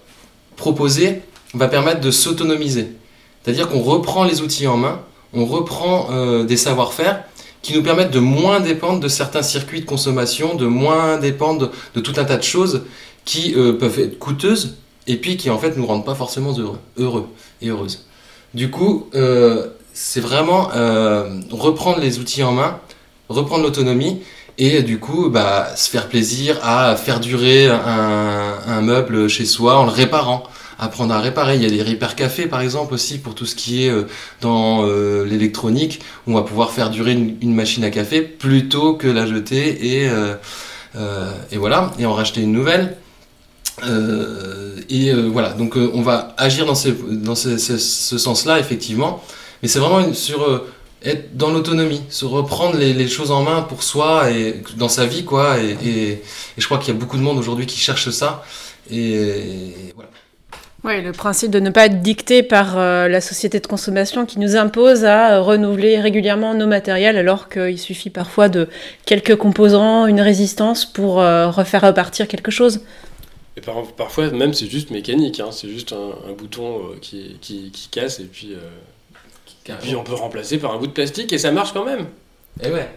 proposer 0.57 1.23
va 1.53 1.69
permettre 1.69 2.01
de 2.01 2.11
s'autonomiser. 2.11 2.93
C'est-à-dire 3.43 3.69
qu'on 3.69 3.81
reprend 3.81 4.25
les 4.25 4.41
outils 4.41 4.67
en 4.67 4.77
main 4.77 5.01
on 5.33 5.45
reprend 5.45 6.09
des 6.43 6.57
savoir-faire 6.57 7.23
qui 7.63 7.75
nous 7.75 7.83
permettent 7.83 8.11
de 8.11 8.21
moins 8.21 8.61
dépendre 8.61 9.01
de 9.01 9.09
certains 9.09 9.43
circuits 9.43 9.81
de 9.81 9.87
consommation, 9.87 10.55
de 10.55 10.67
moins 10.67 11.19
dépendre 11.19 11.71
de, 11.95 12.01
tout 12.01 12.15
un 12.17 12.25
tas 12.25 12.37
de 12.37 12.43
choses 12.43 12.83
qui 13.25 13.55
euh, 13.55 13.73
peuvent 13.75 13.99
être 13.99 14.19
coûteuses 14.19 14.77
et 15.07 15.17
puis 15.17 15.37
qui 15.37 15.51
en 15.51 15.59
fait 15.59 15.77
nous 15.77 15.87
rendent 15.87 16.05
pas 16.05 16.15
forcément 16.15 16.55
heureux, 16.97 17.27
et 17.61 17.69
heureuses. 17.69 18.07
Du 18.55 18.71
coup, 18.71 19.09
euh, 19.15 19.69
c'est 19.93 20.21
vraiment 20.21 20.71
reprendre 21.51 22.01
les 22.01 22.19
outils 22.19 22.43
en 22.43 22.53
main, 22.53 22.79
reprendre 23.29 23.65
l'autonomie 23.65 24.21
et 24.59 24.83
du 24.83 24.99
coup 24.99 25.29
bah, 25.31 25.69
se 25.77 25.91
faire 25.91 26.09
plaisir 26.09 26.59
à 26.63 26.97
faire 26.97 27.21
durer 27.21 27.67
un 27.69 28.81
meuble 28.83 29.29
chez 29.29 29.45
soi 29.47 29.79
en 29.79 29.85
le 29.85 29.91
réparant 29.91 30.45
apprendre 30.81 31.15
à 31.15 31.21
réparer. 31.21 31.57
Il 31.57 31.63
y 31.63 31.67
a 31.67 31.71
des 31.71 31.83
repair 31.83 32.17
cafés 32.17 32.47
par 32.47 32.61
exemple 32.61 32.95
aussi 32.95 33.19
pour 33.19 33.35
tout 33.35 33.47
ce 33.47 33.55
qui 33.55 33.85
est 33.85 33.91
euh, 33.91 34.05
dans 34.41 34.85
euh, 34.85 35.25
l'électronique. 35.25 36.01
On 36.27 36.35
va 36.35 36.43
pouvoir 36.43 36.73
faire 36.73 36.91
durer 36.91 37.13
une, 37.13 37.55
machine 37.55 37.85
à 37.85 37.91
café 37.91 38.23
plutôt 38.23 38.95
que 38.95 39.07
la 39.07 39.27
jeter 39.27 39.99
et, 39.99 40.09
euh, 40.09 40.35
et 41.53 41.59
voilà 41.59 41.93
et 41.99 42.07
en 42.07 42.15
racheter 42.15 42.41
une 42.41 42.53
nouvelle. 42.53 42.97
et 44.89 45.13
voilà, 45.13 45.51
donc 45.51 45.77
on 45.77 46.03
va 46.03 46.35
agir 46.37 46.67
dans, 46.67 46.75
dans 47.09 47.35
ce, 47.35 48.19
sens-là 48.19 48.59
effectivement, 48.59 49.23
mais 49.63 49.69
c'est 49.69 49.79
vraiment 49.79 50.13
sur 50.13 50.65
être 51.03 51.35
dans 51.37 51.51
l'autonomie, 51.51 52.03
se 52.11 52.27
reprendre 52.27 52.77
les, 52.77 53.09
choses 53.09 53.31
en 53.31 53.43
main 53.43 53.63
pour 53.63 53.83
soi 53.83 54.31
et 54.31 54.63
dans 54.77 54.89
sa 54.89 55.07
vie 55.07 55.25
quoi. 55.25 55.59
Et, 55.59 55.77
et 55.89 56.23
je 56.59 56.65
crois 56.67 56.79
qu'il 56.79 56.93
y 56.93 56.97
a 56.97 57.01
beaucoup 57.01 57.17
de 57.17 57.23
monde 57.23 57.39
aujourd'hui 57.39 57.67
qui 57.67 57.79
cherche 57.79 58.11
ça. 58.11 58.45
Et 58.91 59.93
voilà. 59.95 60.11
Oui, 60.83 61.03
le 61.03 61.13
principe 61.13 61.51
de 61.51 61.61
ne 61.61 61.69
pas 61.69 61.87
être 61.87 62.01
dicté 62.01 62.43
par 62.43 62.79
euh, 62.79 63.07
la 63.07 63.21
société 63.21 63.61
de 63.61 63.67
consommation 63.67 64.25
qui 64.25 64.39
nous 64.39 64.57
impose 64.57 65.05
à 65.05 65.35
euh, 65.35 65.43
renouveler 65.43 66.01
régulièrement 66.01 66.55
nos 66.55 66.67
matériels 66.67 67.19
alors 67.19 67.51
qu'il 67.51 67.79
suffit 67.79 68.09
parfois 68.09 68.49
de 68.49 68.67
quelques 69.05 69.37
composants, 69.37 70.07
une 70.07 70.23
résistance 70.23 70.87
pour 70.87 71.21
euh, 71.21 71.51
refaire 71.51 71.83
repartir 71.83 72.29
quelque 72.29 72.51
chose. 72.51 72.81
Et 73.59 73.61
parfois 73.61 74.31
même 74.31 74.55
c'est 74.55 74.71
juste 74.71 74.91
mécanique, 74.91 75.41
hein. 75.41 75.51
c'est 75.53 75.69
juste 75.69 75.93
un, 75.93 76.33
bouton 76.33 76.81
qui, 77.03 77.37
qui, 77.43 77.71
casse 77.91 78.21
et 78.21 78.25
puis, 78.25 78.57
puis 79.65 79.97
on 79.97 80.05
peut 80.05 80.15
remplacer 80.15 80.57
par 80.59 80.73
un 80.73 80.79
bout 80.79 80.87
de 80.87 80.93
plastique 80.93 81.31
et 81.33 81.39
ça 81.39 81.51
marche 81.51 81.73
quand 81.75 81.85
même. 81.85 82.07
Et 82.63 82.71
ouais. 82.71 82.89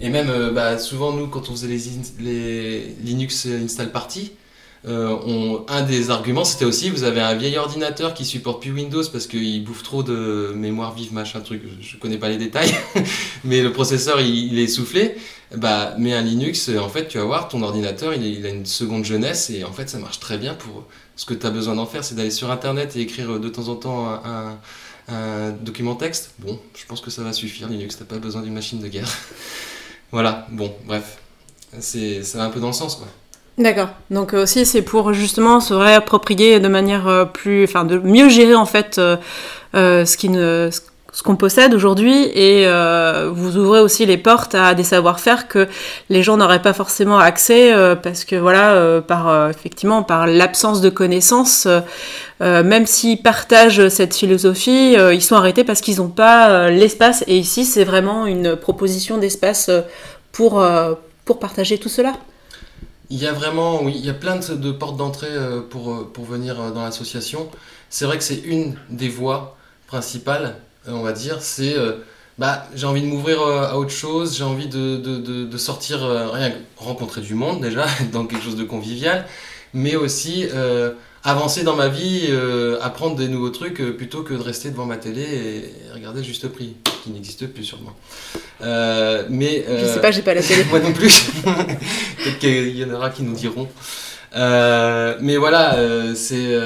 Et 0.00 0.08
même 0.08 0.50
bah, 0.52 0.76
souvent 0.78 1.12
nous 1.12 1.28
quand 1.28 1.50
on 1.50 1.52
faisait 1.52 1.68
les, 1.68 1.80
les 2.20 2.80
Linux 3.04 3.46
install 3.46 3.92
party, 3.92 4.32
euh, 4.88 5.58
un 5.68 5.82
des 5.82 6.10
arguments, 6.10 6.44
c'était 6.44 6.64
aussi, 6.64 6.88
vous 6.88 7.04
avez 7.04 7.20
un 7.20 7.34
vieil 7.34 7.58
ordinateur 7.58 8.14
qui 8.14 8.24
supporte 8.24 8.62
plus 8.62 8.72
Windows 8.72 9.02
parce 9.12 9.26
qu'il 9.26 9.62
bouffe 9.62 9.82
trop 9.82 10.02
de 10.02 10.52
mémoire 10.56 10.94
vive, 10.94 11.12
machin 11.12 11.40
truc, 11.40 11.62
je 11.80 11.96
connais 11.98 12.16
pas 12.16 12.30
les 12.30 12.38
détails, 12.38 12.74
mais 13.44 13.60
le 13.60 13.70
processeur 13.72 14.20
il, 14.20 14.58
est 14.58 14.66
soufflé. 14.66 15.14
Bah, 15.56 15.94
mais 15.98 16.12
un 16.14 16.22
Linux, 16.22 16.70
en 16.78 16.88
fait, 16.88 17.08
tu 17.08 17.18
vas 17.18 17.24
voir, 17.24 17.48
ton 17.48 17.62
ordinateur, 17.62 18.14
il, 18.14 18.44
a 18.46 18.48
une 18.48 18.66
seconde 18.66 19.04
jeunesse 19.04 19.50
et 19.50 19.64
en 19.64 19.72
fait, 19.72 19.88
ça 19.88 19.98
marche 19.98 20.20
très 20.20 20.38
bien 20.38 20.54
pour 20.54 20.86
ce 21.16 21.26
que 21.26 21.34
tu 21.34 21.46
as 21.46 21.50
besoin 21.50 21.74
d'en 21.74 21.86
faire, 21.86 22.04
c'est 22.04 22.14
d'aller 22.14 22.30
sur 22.30 22.50
Internet 22.50 22.96
et 22.96 23.00
écrire 23.00 23.38
de 23.38 23.48
temps 23.48 23.68
en 23.68 23.76
temps 23.76 24.08
un, 24.08 24.58
un 25.08 25.50
document 25.50 25.96
texte. 25.96 26.32
Bon, 26.38 26.58
je 26.74 26.86
pense 26.86 27.00
que 27.00 27.10
ça 27.10 27.22
va 27.22 27.32
suffire, 27.32 27.68
Linux, 27.68 27.98
t'as 27.98 28.04
pas 28.04 28.18
besoin 28.18 28.42
d'une 28.42 28.54
machine 28.54 28.80
de 28.80 28.88
guerre. 28.88 29.08
voilà, 30.12 30.46
bon, 30.50 30.74
bref, 30.86 31.18
c'est 31.78 32.22
ça 32.22 32.38
va 32.38 32.44
un 32.44 32.50
peu 32.50 32.60
dans 32.60 32.68
le 32.68 32.72
sens, 32.72 32.96
quoi. 32.96 33.08
D'accord. 33.58 33.88
Donc 34.10 34.34
euh, 34.34 34.44
aussi 34.44 34.64
c'est 34.64 34.82
pour 34.82 35.12
justement 35.12 35.58
se 35.58 35.74
réapproprier 35.74 36.60
de 36.60 36.68
manière 36.68 37.08
euh, 37.08 37.24
plus, 37.24 37.64
enfin 37.64 37.84
de 37.84 37.98
mieux 37.98 38.28
gérer 38.28 38.54
en 38.54 38.66
fait 38.66 38.98
euh, 38.98 40.04
ce 40.04 41.22
qu'on 41.24 41.34
possède 41.34 41.74
aujourd'hui 41.74 42.30
et 42.34 42.66
vous 43.32 43.56
ouvrez 43.56 43.80
aussi 43.80 44.06
les 44.06 44.18
portes 44.18 44.54
à 44.54 44.74
des 44.74 44.84
savoir-faire 44.84 45.48
que 45.48 45.66
les 46.08 46.22
gens 46.22 46.36
n'auraient 46.36 46.62
pas 46.62 46.72
forcément 46.72 47.18
accès 47.18 47.72
parce 48.02 48.24
que 48.24 48.36
voilà 48.36 49.00
par 49.00 49.50
effectivement 49.50 50.04
par 50.04 50.26
l'absence 50.28 50.80
de 50.80 50.90
connaissances 50.90 51.66
même 52.40 52.86
s'ils 52.86 53.20
partagent 53.20 53.88
cette 53.88 54.14
philosophie 54.14 54.96
ils 55.12 55.22
sont 55.22 55.34
arrêtés 55.34 55.64
parce 55.64 55.80
qu'ils 55.80 55.96
n'ont 55.96 56.08
pas 56.08 56.70
l'espace 56.70 57.24
et 57.26 57.36
ici 57.36 57.64
c'est 57.64 57.84
vraiment 57.84 58.26
une 58.26 58.54
proposition 58.54 59.18
d'espace 59.18 59.70
pour 60.30 60.62
pour 61.24 61.38
partager 61.40 61.78
tout 61.78 61.88
cela. 61.88 62.12
Il 63.10 63.18
y 63.18 63.26
a 63.26 63.32
vraiment, 63.32 63.82
oui, 63.82 63.94
il 63.96 64.04
y 64.04 64.10
a 64.10 64.14
plein 64.14 64.36
de, 64.36 64.72
portes 64.72 64.96
d'entrée 64.96 65.28
euh, 65.30 65.62
pour, 65.62 65.94
euh, 65.94 66.10
pour 66.12 66.26
venir 66.26 66.60
euh, 66.60 66.70
dans 66.70 66.82
l'association. 66.82 67.48
C'est 67.88 68.04
vrai 68.04 68.18
que 68.18 68.24
c'est 68.24 68.42
une 68.44 68.76
des 68.90 69.08
voies 69.08 69.56
principales, 69.86 70.56
on 70.86 71.00
va 71.00 71.12
dire. 71.12 71.40
C'est, 71.40 71.74
bah, 72.36 72.66
j'ai 72.74 72.84
envie 72.84 73.00
de 73.00 73.06
m'ouvrir 73.06 73.40
à 73.40 73.78
autre 73.78 73.90
chose, 73.90 74.36
j'ai 74.36 74.44
envie 74.44 74.66
de, 74.66 74.98
de, 74.98 75.44
de, 75.46 75.56
sortir, 75.56 76.00
rien, 76.30 76.52
rencontrer 76.76 77.22
du 77.22 77.32
monde 77.34 77.62
déjà, 77.62 77.86
dans 78.12 78.26
quelque 78.26 78.44
chose 78.44 78.56
de 78.56 78.64
convivial, 78.64 79.26
mais 79.72 79.96
aussi 79.96 80.46
avancer 81.24 81.62
dans 81.62 81.76
ma 81.76 81.88
vie, 81.88 82.26
euh, 82.30 82.78
apprendre 82.80 83.16
des 83.16 83.28
nouveaux 83.28 83.50
trucs 83.50 83.80
euh, 83.80 83.96
plutôt 83.96 84.22
que 84.22 84.34
de 84.34 84.42
rester 84.42 84.70
devant 84.70 84.86
ma 84.86 84.96
télé 84.96 85.22
et 85.22 85.92
regarder 85.92 86.22
juste 86.22 86.48
prix, 86.48 86.76
qui 87.02 87.10
n'existe 87.10 87.46
plus 87.48 87.64
sûrement. 87.64 87.94
Euh, 88.62 89.24
mais 89.28 89.64
je 89.68 89.86
sais 89.86 90.00
pas, 90.00 90.10
j'ai 90.10 90.22
pas 90.22 90.34
la 90.34 90.42
télé. 90.42 90.64
moi 90.70 90.80
non 90.80 90.92
plus. 90.92 91.30
Peut-être 91.44 92.38
qu'il 92.38 92.76
y 92.76 92.84
en 92.84 92.90
aura 92.90 93.10
qui 93.10 93.22
nous 93.22 93.34
diront. 93.34 93.68
mais 94.34 95.36
voilà, 95.36 95.76
c'est 96.14 96.58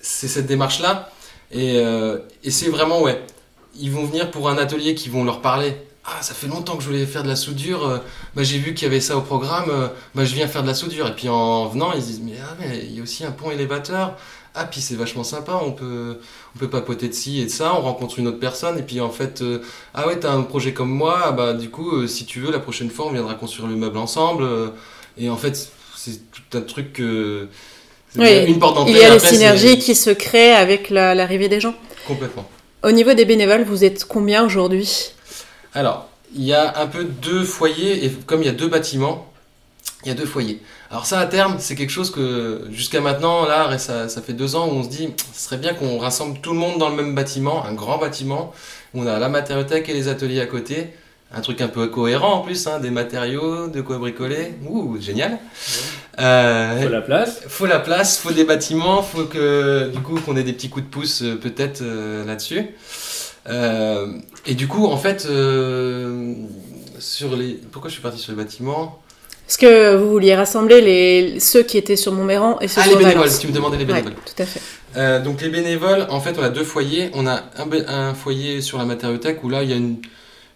c'est 0.00 0.28
cette 0.28 0.46
démarche 0.46 0.80
là 0.80 1.10
et, 1.50 1.76
et 1.76 2.50
c'est 2.50 2.68
vraiment 2.68 3.00
ouais. 3.02 3.20
Ils 3.80 3.90
vont 3.90 4.04
venir 4.04 4.30
pour 4.30 4.48
un 4.48 4.56
atelier 4.56 4.94
qui 4.94 5.08
vont 5.08 5.24
leur 5.24 5.40
parler 5.40 5.74
ah, 6.06 6.22
ça 6.22 6.34
fait 6.34 6.48
longtemps 6.48 6.76
que 6.76 6.82
je 6.82 6.88
voulais 6.88 7.06
faire 7.06 7.22
de 7.22 7.28
la 7.28 7.36
soudure, 7.36 7.86
euh, 7.86 7.98
bah, 8.34 8.42
j'ai 8.42 8.58
vu 8.58 8.74
qu'il 8.74 8.86
y 8.86 8.90
avait 8.90 9.00
ça 9.00 9.16
au 9.16 9.22
programme, 9.22 9.70
euh, 9.70 9.88
bah, 10.14 10.24
je 10.24 10.34
viens 10.34 10.46
faire 10.46 10.62
de 10.62 10.68
la 10.68 10.74
soudure. 10.74 11.06
Et 11.08 11.14
puis 11.14 11.28
en 11.28 11.66
venant, 11.66 11.92
ils 11.94 12.02
se 12.02 12.06
disent, 12.08 12.20
mais, 12.22 12.34
ah, 12.42 12.54
mais 12.60 12.84
il 12.84 12.96
y 12.96 13.00
a 13.00 13.02
aussi 13.02 13.24
un 13.24 13.30
pont 13.30 13.50
élévateur. 13.50 14.16
Ah, 14.54 14.66
puis 14.66 14.80
c'est 14.80 14.94
vachement 14.94 15.24
sympa, 15.24 15.60
on 15.64 15.72
peut, 15.72 16.18
on 16.54 16.58
peut 16.58 16.68
papoter 16.68 17.08
de 17.08 17.14
ci 17.14 17.40
et 17.40 17.46
de 17.46 17.50
ça, 17.50 17.74
on 17.74 17.80
rencontre 17.80 18.20
une 18.20 18.28
autre 18.28 18.38
personne, 18.38 18.78
et 18.78 18.82
puis 18.82 19.00
en 19.00 19.10
fait, 19.10 19.42
euh, 19.42 19.62
ah 19.94 20.06
ouais, 20.06 20.20
t'as 20.20 20.30
un 20.30 20.42
projet 20.42 20.72
comme 20.72 20.90
moi, 20.90 21.22
ah 21.24 21.32
bah 21.32 21.54
du 21.54 21.70
coup, 21.70 22.06
si 22.06 22.24
tu 22.24 22.38
veux, 22.38 22.52
la 22.52 22.60
prochaine 22.60 22.88
fois, 22.90 23.06
on 23.06 23.12
viendra 23.12 23.34
construire 23.34 23.68
le 23.68 23.74
meuble 23.74 23.98
ensemble. 23.98 24.46
et 25.18 25.28
en 25.28 25.36
fait, 25.36 25.70
c'est 25.96 26.20
tout 26.30 26.58
un 26.58 26.60
truc 26.60 26.92
que. 26.92 27.48
Oui, 28.16 28.44
une 28.46 28.60
porte 28.60 28.88
Il 28.88 28.96
y 28.96 29.02
a 29.02 29.12
les 29.12 29.18
synergies 29.18 29.78
qui 29.78 29.96
se 29.96 30.10
créent 30.10 30.54
avec 30.54 30.90
l'arrivée 30.90 31.48
des 31.48 31.58
gens. 31.58 31.74
Complètement. 32.06 32.48
Au 32.84 32.92
niveau 32.92 33.14
des 33.14 33.24
bénévoles, 33.24 33.64
vous 33.64 33.82
êtes 33.82 34.04
combien 34.04 34.44
aujourd'hui? 34.44 35.14
Alors, 35.74 36.08
il 36.34 36.44
y 36.44 36.52
a 36.52 36.80
un 36.80 36.86
peu 36.86 37.04
deux 37.04 37.44
foyers, 37.44 38.04
et 38.04 38.10
comme 38.10 38.42
il 38.42 38.46
y 38.46 38.50
a 38.50 38.52
deux 38.52 38.68
bâtiments, 38.68 39.30
il 40.04 40.08
y 40.08 40.10
a 40.10 40.14
deux 40.14 40.26
foyers. 40.26 40.60
Alors 40.90 41.06
ça, 41.06 41.18
à 41.18 41.26
terme, 41.26 41.56
c'est 41.58 41.74
quelque 41.74 41.90
chose 41.90 42.10
que 42.10 42.66
jusqu'à 42.70 43.00
maintenant, 43.00 43.46
là, 43.46 43.78
ça, 43.78 44.08
ça, 44.08 44.22
fait 44.22 44.32
deux 44.32 44.54
ans 44.54 44.68
où 44.68 44.72
on 44.72 44.82
se 44.84 44.88
dit, 44.88 45.08
ce 45.32 45.44
serait 45.44 45.56
bien 45.56 45.74
qu'on 45.74 45.98
rassemble 45.98 46.38
tout 46.40 46.52
le 46.52 46.58
monde 46.58 46.78
dans 46.78 46.88
le 46.88 46.96
même 46.96 47.14
bâtiment, 47.14 47.64
un 47.64 47.72
grand 47.72 47.98
bâtiment, 47.98 48.52
où 48.92 49.02
on 49.02 49.06
a 49.06 49.18
la 49.18 49.28
matériothèque 49.28 49.88
et 49.88 49.92
les 49.92 50.08
ateliers 50.08 50.40
à 50.40 50.46
côté. 50.46 50.90
Un 51.36 51.40
truc 51.40 51.60
un 51.60 51.68
peu 51.68 51.88
cohérent 51.88 52.34
en 52.34 52.40
plus, 52.42 52.68
hein, 52.68 52.78
des 52.78 52.90
matériaux, 52.90 53.66
de 53.66 53.80
quoi 53.80 53.98
bricoler. 53.98 54.54
Ouh, 54.68 55.00
génial. 55.00 55.38
Euh, 56.20 56.82
faut 56.82 56.88
la 56.88 57.00
place. 57.00 57.42
Faut 57.48 57.66
la 57.66 57.80
place, 57.80 58.18
faut 58.18 58.30
des 58.30 58.44
bâtiments, 58.44 59.02
faut 59.02 59.24
que 59.24 59.90
du 59.90 59.98
coup 59.98 60.20
qu'on 60.20 60.36
ait 60.36 60.44
des 60.44 60.52
petits 60.52 60.68
coups 60.68 60.84
de 60.84 60.90
pouce 60.90 61.22
euh, 61.22 61.34
peut-être 61.34 61.80
euh, 61.82 62.24
là-dessus. 62.24 62.68
Euh, 63.48 64.06
et 64.46 64.54
du 64.54 64.68
coup, 64.68 64.86
en 64.86 64.96
fait, 64.96 65.26
euh, 65.28 66.34
sur 66.98 67.36
les. 67.36 67.54
Pourquoi 67.72 67.88
je 67.88 67.94
suis 67.94 68.02
parti 68.02 68.18
sur 68.18 68.32
les 68.32 68.38
bâtiments? 68.38 69.00
Parce 69.46 69.58
que 69.58 69.94
vous 69.96 70.10
vouliez 70.10 70.34
rassembler 70.34 70.80
les... 70.80 71.38
ceux 71.38 71.62
qui 71.62 71.76
étaient 71.76 71.96
sur 71.96 72.12
Montméran 72.12 72.58
et 72.60 72.68
ceux 72.68 72.80
Ah, 72.80 72.84
sur 72.84 72.92
les 72.92 73.04
bénévoles, 73.04 73.24
Valence. 73.24 73.38
tu 73.40 73.46
me 73.46 73.52
demandais 73.52 73.76
les 73.76 73.84
Ouais, 73.84 73.92
bénévoles. 74.00 74.14
tout 74.14 74.42
à 74.42 74.46
fait. 74.46 74.60
Euh, 74.96 75.20
donc 75.22 75.42
les 75.42 75.50
bénévoles, 75.50 76.06
en 76.08 76.18
fait, 76.20 76.36
on 76.38 76.42
a 76.42 76.48
deux 76.48 76.64
foyers. 76.64 77.10
On 77.12 77.26
a 77.26 77.42
un, 77.58 78.14
foyer 78.14 78.62
sur 78.62 78.78
la 78.78 78.86
matériothèque 78.86 79.44
où 79.44 79.50
là, 79.50 79.62
il 79.62 79.68
y 79.68 79.74
a 79.74 79.76
une, 79.76 79.98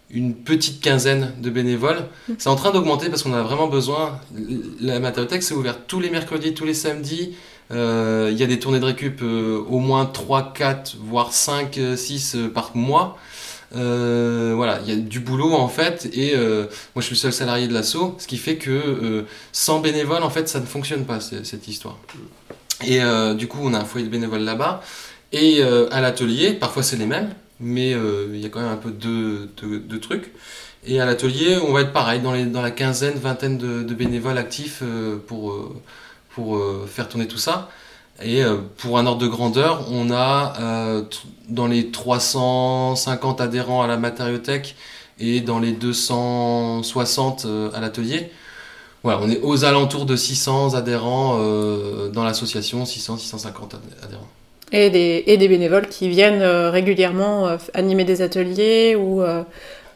une 0.09 0.33
petite 0.33 0.81
quinzaine 0.81 1.33
de 1.39 1.51
bénévoles. 1.51 2.03
C'est 2.39 2.49
en 2.49 2.55
train 2.55 2.71
d'augmenter 2.71 3.09
parce 3.09 3.21
qu'on 3.21 3.33
a 3.33 3.43
vraiment 3.43 3.67
besoin. 3.67 4.19
La 4.81 4.99
matériothèque, 4.99 5.43
c'est 5.43 5.53
ouvert 5.53 5.77
tous 5.85 5.99
les 5.99 6.09
mercredis, 6.09 6.55
tous 6.55 6.65
les 6.65 6.73
samedis. 6.73 7.35
Euh, 7.71 8.29
Il 8.31 8.37
y 8.39 8.43
a 8.43 8.47
des 8.47 8.59
tournées 8.59 8.79
de 8.79 8.85
récup 8.85 9.21
euh, 9.21 9.63
au 9.69 9.79
moins 9.79 10.05
3, 10.05 10.53
4, 10.53 10.97
voire 10.99 11.33
5, 11.33 11.77
euh, 11.77 11.95
6 11.95 12.35
euh, 12.35 12.47
par 12.49 12.75
mois. 12.75 13.17
Voilà, 13.71 14.79
il 14.85 14.89
y 14.89 14.97
a 14.97 14.99
du 14.99 15.19
boulot 15.19 15.53
en 15.53 15.67
fait, 15.67 16.09
et 16.13 16.35
moi 16.35 16.67
je 16.97 17.01
suis 17.01 17.13
le 17.13 17.19
seul 17.19 17.33
salarié 17.33 17.67
de 17.67 17.73
l'assaut, 17.73 18.15
ce 18.17 18.25
qui 18.25 18.37
fait 18.37 18.57
que 18.57 19.25
sans 19.51 19.79
bénévoles, 19.79 20.23
en 20.23 20.31
fait, 20.31 20.49
ça 20.49 20.59
ne 20.59 20.65
fonctionne 20.65 21.05
pas 21.05 21.19
cette 21.19 21.67
histoire. 21.67 21.97
Et 22.83 22.99
du 23.35 23.47
coup, 23.47 23.59
on 23.61 23.75
a 23.75 23.79
un 23.79 23.85
foyer 23.85 24.07
de 24.07 24.11
bénévoles 24.11 24.41
là-bas. 24.41 24.81
Et 25.33 25.61
à 25.61 26.01
l'atelier, 26.01 26.53
parfois 26.53 26.81
c'est 26.81 26.97
les 26.97 27.05
mêmes, 27.05 27.29
mais 27.59 27.91
il 27.91 28.39
y 28.39 28.45
a 28.47 28.49
quand 28.49 28.59
même 28.59 28.71
un 28.71 28.75
peu 28.75 28.89
de, 28.89 29.49
de, 29.61 29.77
de 29.77 29.97
trucs. 29.97 30.31
Et 30.87 30.99
à 30.99 31.05
l'atelier, 31.05 31.57
on 31.57 31.71
va 31.71 31.81
être 31.81 31.93
pareil, 31.93 32.21
dans, 32.21 32.33
les, 32.33 32.45
dans 32.45 32.63
la 32.63 32.71
quinzaine, 32.71 33.19
vingtaine 33.19 33.59
de, 33.59 33.93
bénévoles 33.93 34.39
actifs 34.39 34.81
pour, 35.27 35.71
euh, 36.55 36.85
faire 36.87 37.07
tourner 37.09 37.27
tout 37.27 37.37
ça. 37.37 37.69
Et 38.21 38.43
euh, 38.43 38.57
pour 38.77 38.97
un 38.97 39.05
ordre 39.05 39.21
de 39.21 39.27
grandeur, 39.27 39.85
on 39.91 40.11
a 40.11 40.53
euh, 40.59 41.01
dans 41.47 41.67
les 41.67 41.89
350 41.91 43.39
adhérents 43.39 43.81
à 43.81 43.87
la 43.87 43.97
matériothèque 43.97 44.75
et 45.19 45.41
dans 45.41 45.59
les 45.59 45.71
260 45.71 47.45
euh, 47.45 47.69
à 47.73 47.79
l'atelier. 47.79 48.31
Voilà, 49.03 49.21
on 49.23 49.29
est 49.29 49.39
aux 49.41 49.63
alentours 49.63 50.05
de 50.05 50.17
600 50.17 50.73
adhérents 50.75 51.37
dans 52.11 52.25
l'association, 52.25 52.83
600-650 52.83 53.75
adhérents. 54.03 54.27
Et 54.73 54.89
des, 54.89 55.23
et 55.25 55.37
des 55.37 55.47
bénévoles 55.47 55.87
qui 55.87 56.09
viennent 56.09 56.43
régulièrement 56.43 57.57
animer 57.73 58.03
des 58.03 58.21
ateliers 58.21 58.97
ou 58.97 59.23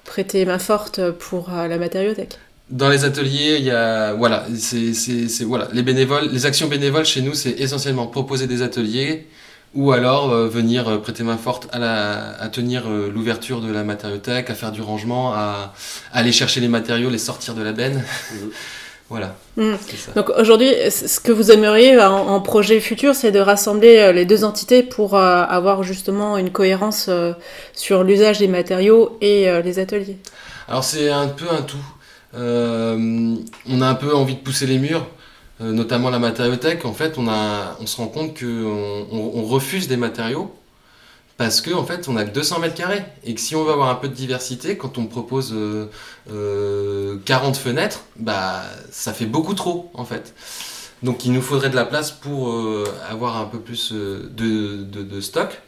prêter 0.06 0.46
main 0.46 0.58
forte 0.58 1.12
pour 1.12 1.50
la 1.50 1.78
matériothèque. 1.78 2.38
Dans 2.82 2.90
les 2.90 3.06
ateliers, 3.06 3.58
il 3.60 3.66
y 3.66 3.72
a 3.72 4.14
voilà, 4.14 4.46
c'est 4.58 4.94
c'est 4.96 5.28
c'est- 5.30 5.44
voilà, 5.44 5.68
les 5.74 5.84
bénévoles, 5.84 6.28
les 6.32 6.46
actions 6.48 6.68
bénévoles 6.68 7.06
chez 7.06 7.22
nous, 7.22 7.36
c'est 7.36 7.52
essentiellement 7.66 8.08
proposer 8.08 8.48
des 8.48 8.62
ateliers 8.64 9.28
ou 9.76 9.92
alors 9.92 10.32
euh, 10.32 10.48
venir 10.48 10.88
euh, 10.90 10.98
prêter 10.98 11.24
main 11.24 11.38
forte 11.38 11.68
à 11.72 11.78
la 11.78 12.32
à 12.46 12.48
tenir 12.50 12.82
euh, 12.88 13.12
l'ouverture 13.14 13.62
de 13.62 13.72
la 13.72 13.84
matériothèque, 13.84 14.50
à 14.50 14.56
faire 14.56 14.72
du 14.72 14.82
rangement, 14.82 15.34
à, 15.34 15.74
à 16.12 16.18
aller 16.20 16.32
chercher 16.32 16.62
les 16.62 16.68
matériaux, 16.68 17.10
les 17.12 17.20
sortir 17.20 17.54
de 17.54 17.62
la 17.62 17.74
benne. 17.74 18.04
Mhm. 18.34 18.50
voilà, 19.10 19.36
Mm. 19.56 19.74
ça. 20.06 20.12
Donc 20.16 20.28
aujourd'hui, 20.42 20.72
ce 20.90 21.20
que 21.20 21.32
vous 21.32 21.52
aimeriez 21.52 21.92
en, 22.02 22.28
en 22.36 22.42
projet 22.42 22.80
futur, 22.80 23.14
c'est 23.14 23.32
de 23.32 23.40
rassembler 23.40 23.98
euh, 24.00 24.12
les 24.14 24.26
deux 24.26 24.44
entités 24.44 24.82
pour 24.82 25.10
euh, 25.16 25.44
avoir 25.48 25.84
justement 25.84 26.38
une 26.40 26.50
cohérence 26.50 27.06
euh, 27.10 27.34
sur 27.76 28.04
l'usage 28.04 28.40
des 28.40 28.48
matériaux 28.48 29.16
et 29.22 29.48
euh, 29.48 29.62
les 29.62 29.78
ateliers. 29.78 30.18
Alors 30.68 30.84
c'est 30.84 31.10
un 31.12 31.28
peu 31.28 31.46
un 31.52 31.62
tout. 31.62 31.86
Euh, 32.36 33.36
on 33.70 33.82
a 33.82 33.88
un 33.88 33.96
peu 33.96 34.16
envie 34.16 34.36
de 34.36 34.40
pousser 34.40 34.66
les 34.66 34.80
murs, 34.80 35.06
euh, 35.62 35.72
notamment 35.72 36.10
la 36.10 36.20
matériothèque. 36.20 36.86
En 36.86 36.94
fait, 36.94 37.18
on, 37.18 37.86
se 37.86 37.98
rend 37.98 38.08
compte 38.08 38.40
qu'on 38.40 39.08
on, 39.12 39.44
refuse 39.44 39.88
des 39.88 39.98
matériaux 39.98 40.54
parce 41.38 41.62
que 41.62 41.72
en 41.72 41.86
fait, 41.86 42.08
on 42.08 42.16
a 42.16 42.24
que 42.26 42.32
200 42.32 42.60
mètres 42.60 42.76
carrés 42.76 43.04
et 43.24 43.34
que 43.34 43.42
si 43.42 43.56
on 43.56 43.64
veut 43.64 43.72
avoir 43.72 43.90
un 43.90 43.96
peu 43.96 44.08
de 44.08 44.14
diversité, 44.14 44.78
quand 44.78 44.98
on 44.98 45.06
propose 45.06 45.52
euh, 45.54 45.88
euh, 46.32 47.18
40 47.26 47.58
fenêtres, 47.58 48.02
bah 48.18 48.64
ça 48.92 49.14
fait 49.14 49.26
beaucoup 49.26 49.54
trop 49.54 49.92
en 49.94 50.06
fait. 50.06 50.34
Donc 51.02 51.26
il 51.26 51.34
nous 51.34 51.42
faudrait 51.42 51.70
de 51.70 51.76
la 51.76 51.86
place 51.86 52.12
pour 52.12 52.56
avoir 53.10 53.36
un 53.38 53.44
peu 53.46 53.60
plus 53.60 53.92
de 53.92 55.22
stock. 55.22 55.60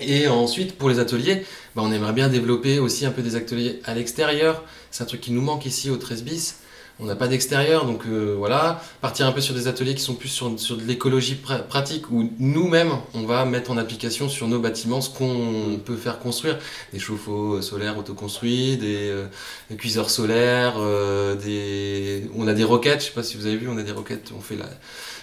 Et 0.00 0.28
ensuite, 0.28 0.76
pour 0.76 0.88
les 0.88 0.98
ateliers, 0.98 1.44
bah, 1.74 1.82
on 1.84 1.92
aimerait 1.92 2.12
bien 2.12 2.28
développer 2.28 2.78
aussi 2.78 3.06
un 3.06 3.10
peu 3.10 3.22
des 3.22 3.36
ateliers 3.36 3.80
à 3.84 3.94
l'extérieur. 3.94 4.64
C'est 4.98 5.04
un 5.04 5.06
truc 5.06 5.20
qui 5.20 5.30
nous 5.30 5.40
manque 5.42 5.64
ici 5.64 5.90
au 5.90 5.96
13 5.96 6.24
bis. 6.24 6.56
On 6.98 7.04
n'a 7.04 7.14
pas 7.14 7.28
d'extérieur, 7.28 7.86
donc 7.86 8.02
euh, 8.08 8.34
voilà. 8.36 8.82
Partir 9.00 9.28
un 9.28 9.30
peu 9.30 9.40
sur 9.40 9.54
des 9.54 9.68
ateliers 9.68 9.94
qui 9.94 10.02
sont 10.02 10.14
plus 10.16 10.28
sur, 10.28 10.50
de 10.50 10.82
l'écologie 10.82 11.36
pra- 11.40 11.62
pratique, 11.62 12.10
où 12.10 12.32
nous-mêmes, 12.40 12.90
on 13.14 13.22
va 13.22 13.44
mettre 13.44 13.70
en 13.70 13.76
application 13.76 14.28
sur 14.28 14.48
nos 14.48 14.58
bâtiments 14.58 15.00
ce 15.00 15.08
qu'on 15.08 15.78
peut 15.84 15.94
faire 15.94 16.18
construire. 16.18 16.58
Des 16.92 16.98
chauffe-eau 16.98 17.62
solaires 17.62 17.96
autoconstruits, 17.96 18.76
des, 18.76 19.08
euh, 19.08 19.26
des 19.70 19.76
cuiseurs 19.76 20.10
solaires, 20.10 20.74
euh, 20.78 21.36
des... 21.36 22.28
on 22.34 22.48
a 22.48 22.52
des 22.52 22.64
roquettes, 22.64 22.98
je 23.02 23.06
sais 23.06 23.12
pas 23.12 23.22
si 23.22 23.36
vous 23.36 23.46
avez 23.46 23.56
vu, 23.56 23.68
on 23.68 23.78
a 23.78 23.84
des 23.84 23.92
roquettes, 23.92 24.32
on 24.36 24.40
fait 24.40 24.56
la, 24.56 24.68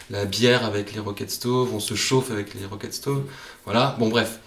la 0.09 0.23
bière 0.23 0.63
avec 0.63 0.93
les 0.93 1.01
roquettes 1.01 1.31
stove, 1.31 1.75
on 1.75 1.81
se 1.81 1.95
chauffe 1.95 2.31
avec 2.31 2.53
les 2.53 2.65
roquettes 2.65 2.93
stove. 2.93 3.23
Voilà, 3.65 3.97
bon 3.99 4.07
bref. 4.07 4.39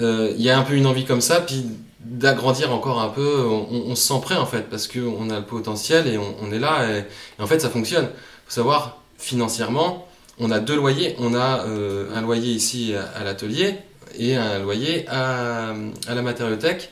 Euh, 0.00 0.32
Il 0.34 0.40
y 0.42 0.48
a 0.48 0.58
un 0.58 0.62
peu 0.62 0.72
une 0.72 0.86
envie 0.86 1.04
comme 1.04 1.20
ça, 1.20 1.42
puis 1.42 1.66
d'agrandir 2.04 2.72
encore 2.72 3.00
un 3.00 3.08
peu, 3.08 3.44
on, 3.46 3.68
on 3.70 3.94
se 3.94 4.08
sent 4.08 4.20
prêt 4.22 4.36
en 4.36 4.46
fait, 4.46 4.68
parce 4.68 4.88
qu'on 4.88 5.30
a 5.30 5.38
le 5.38 5.46
potentiel 5.46 6.06
et 6.06 6.18
on, 6.18 6.52
est 6.52 6.58
là, 6.58 6.88
et, 6.88 7.04
en 7.42 7.46
fait 7.46 7.60
ça 7.60 7.70
fonctionne. 7.70 8.06
faut 8.46 8.54
savoir, 8.54 9.02
financièrement, 9.18 10.08
on 10.38 10.50
a 10.50 10.58
deux 10.58 10.76
loyers, 10.76 11.14
on 11.18 11.34
a 11.34 11.64
euh, 11.66 12.14
un 12.14 12.22
loyer 12.22 12.52
ici 12.52 12.94
à, 12.94 13.22
l'atelier 13.22 13.76
et 14.18 14.36
un 14.36 14.58
loyer 14.58 15.06
à, 15.08 15.74
la 16.08 16.22
matériothèque. 16.22 16.90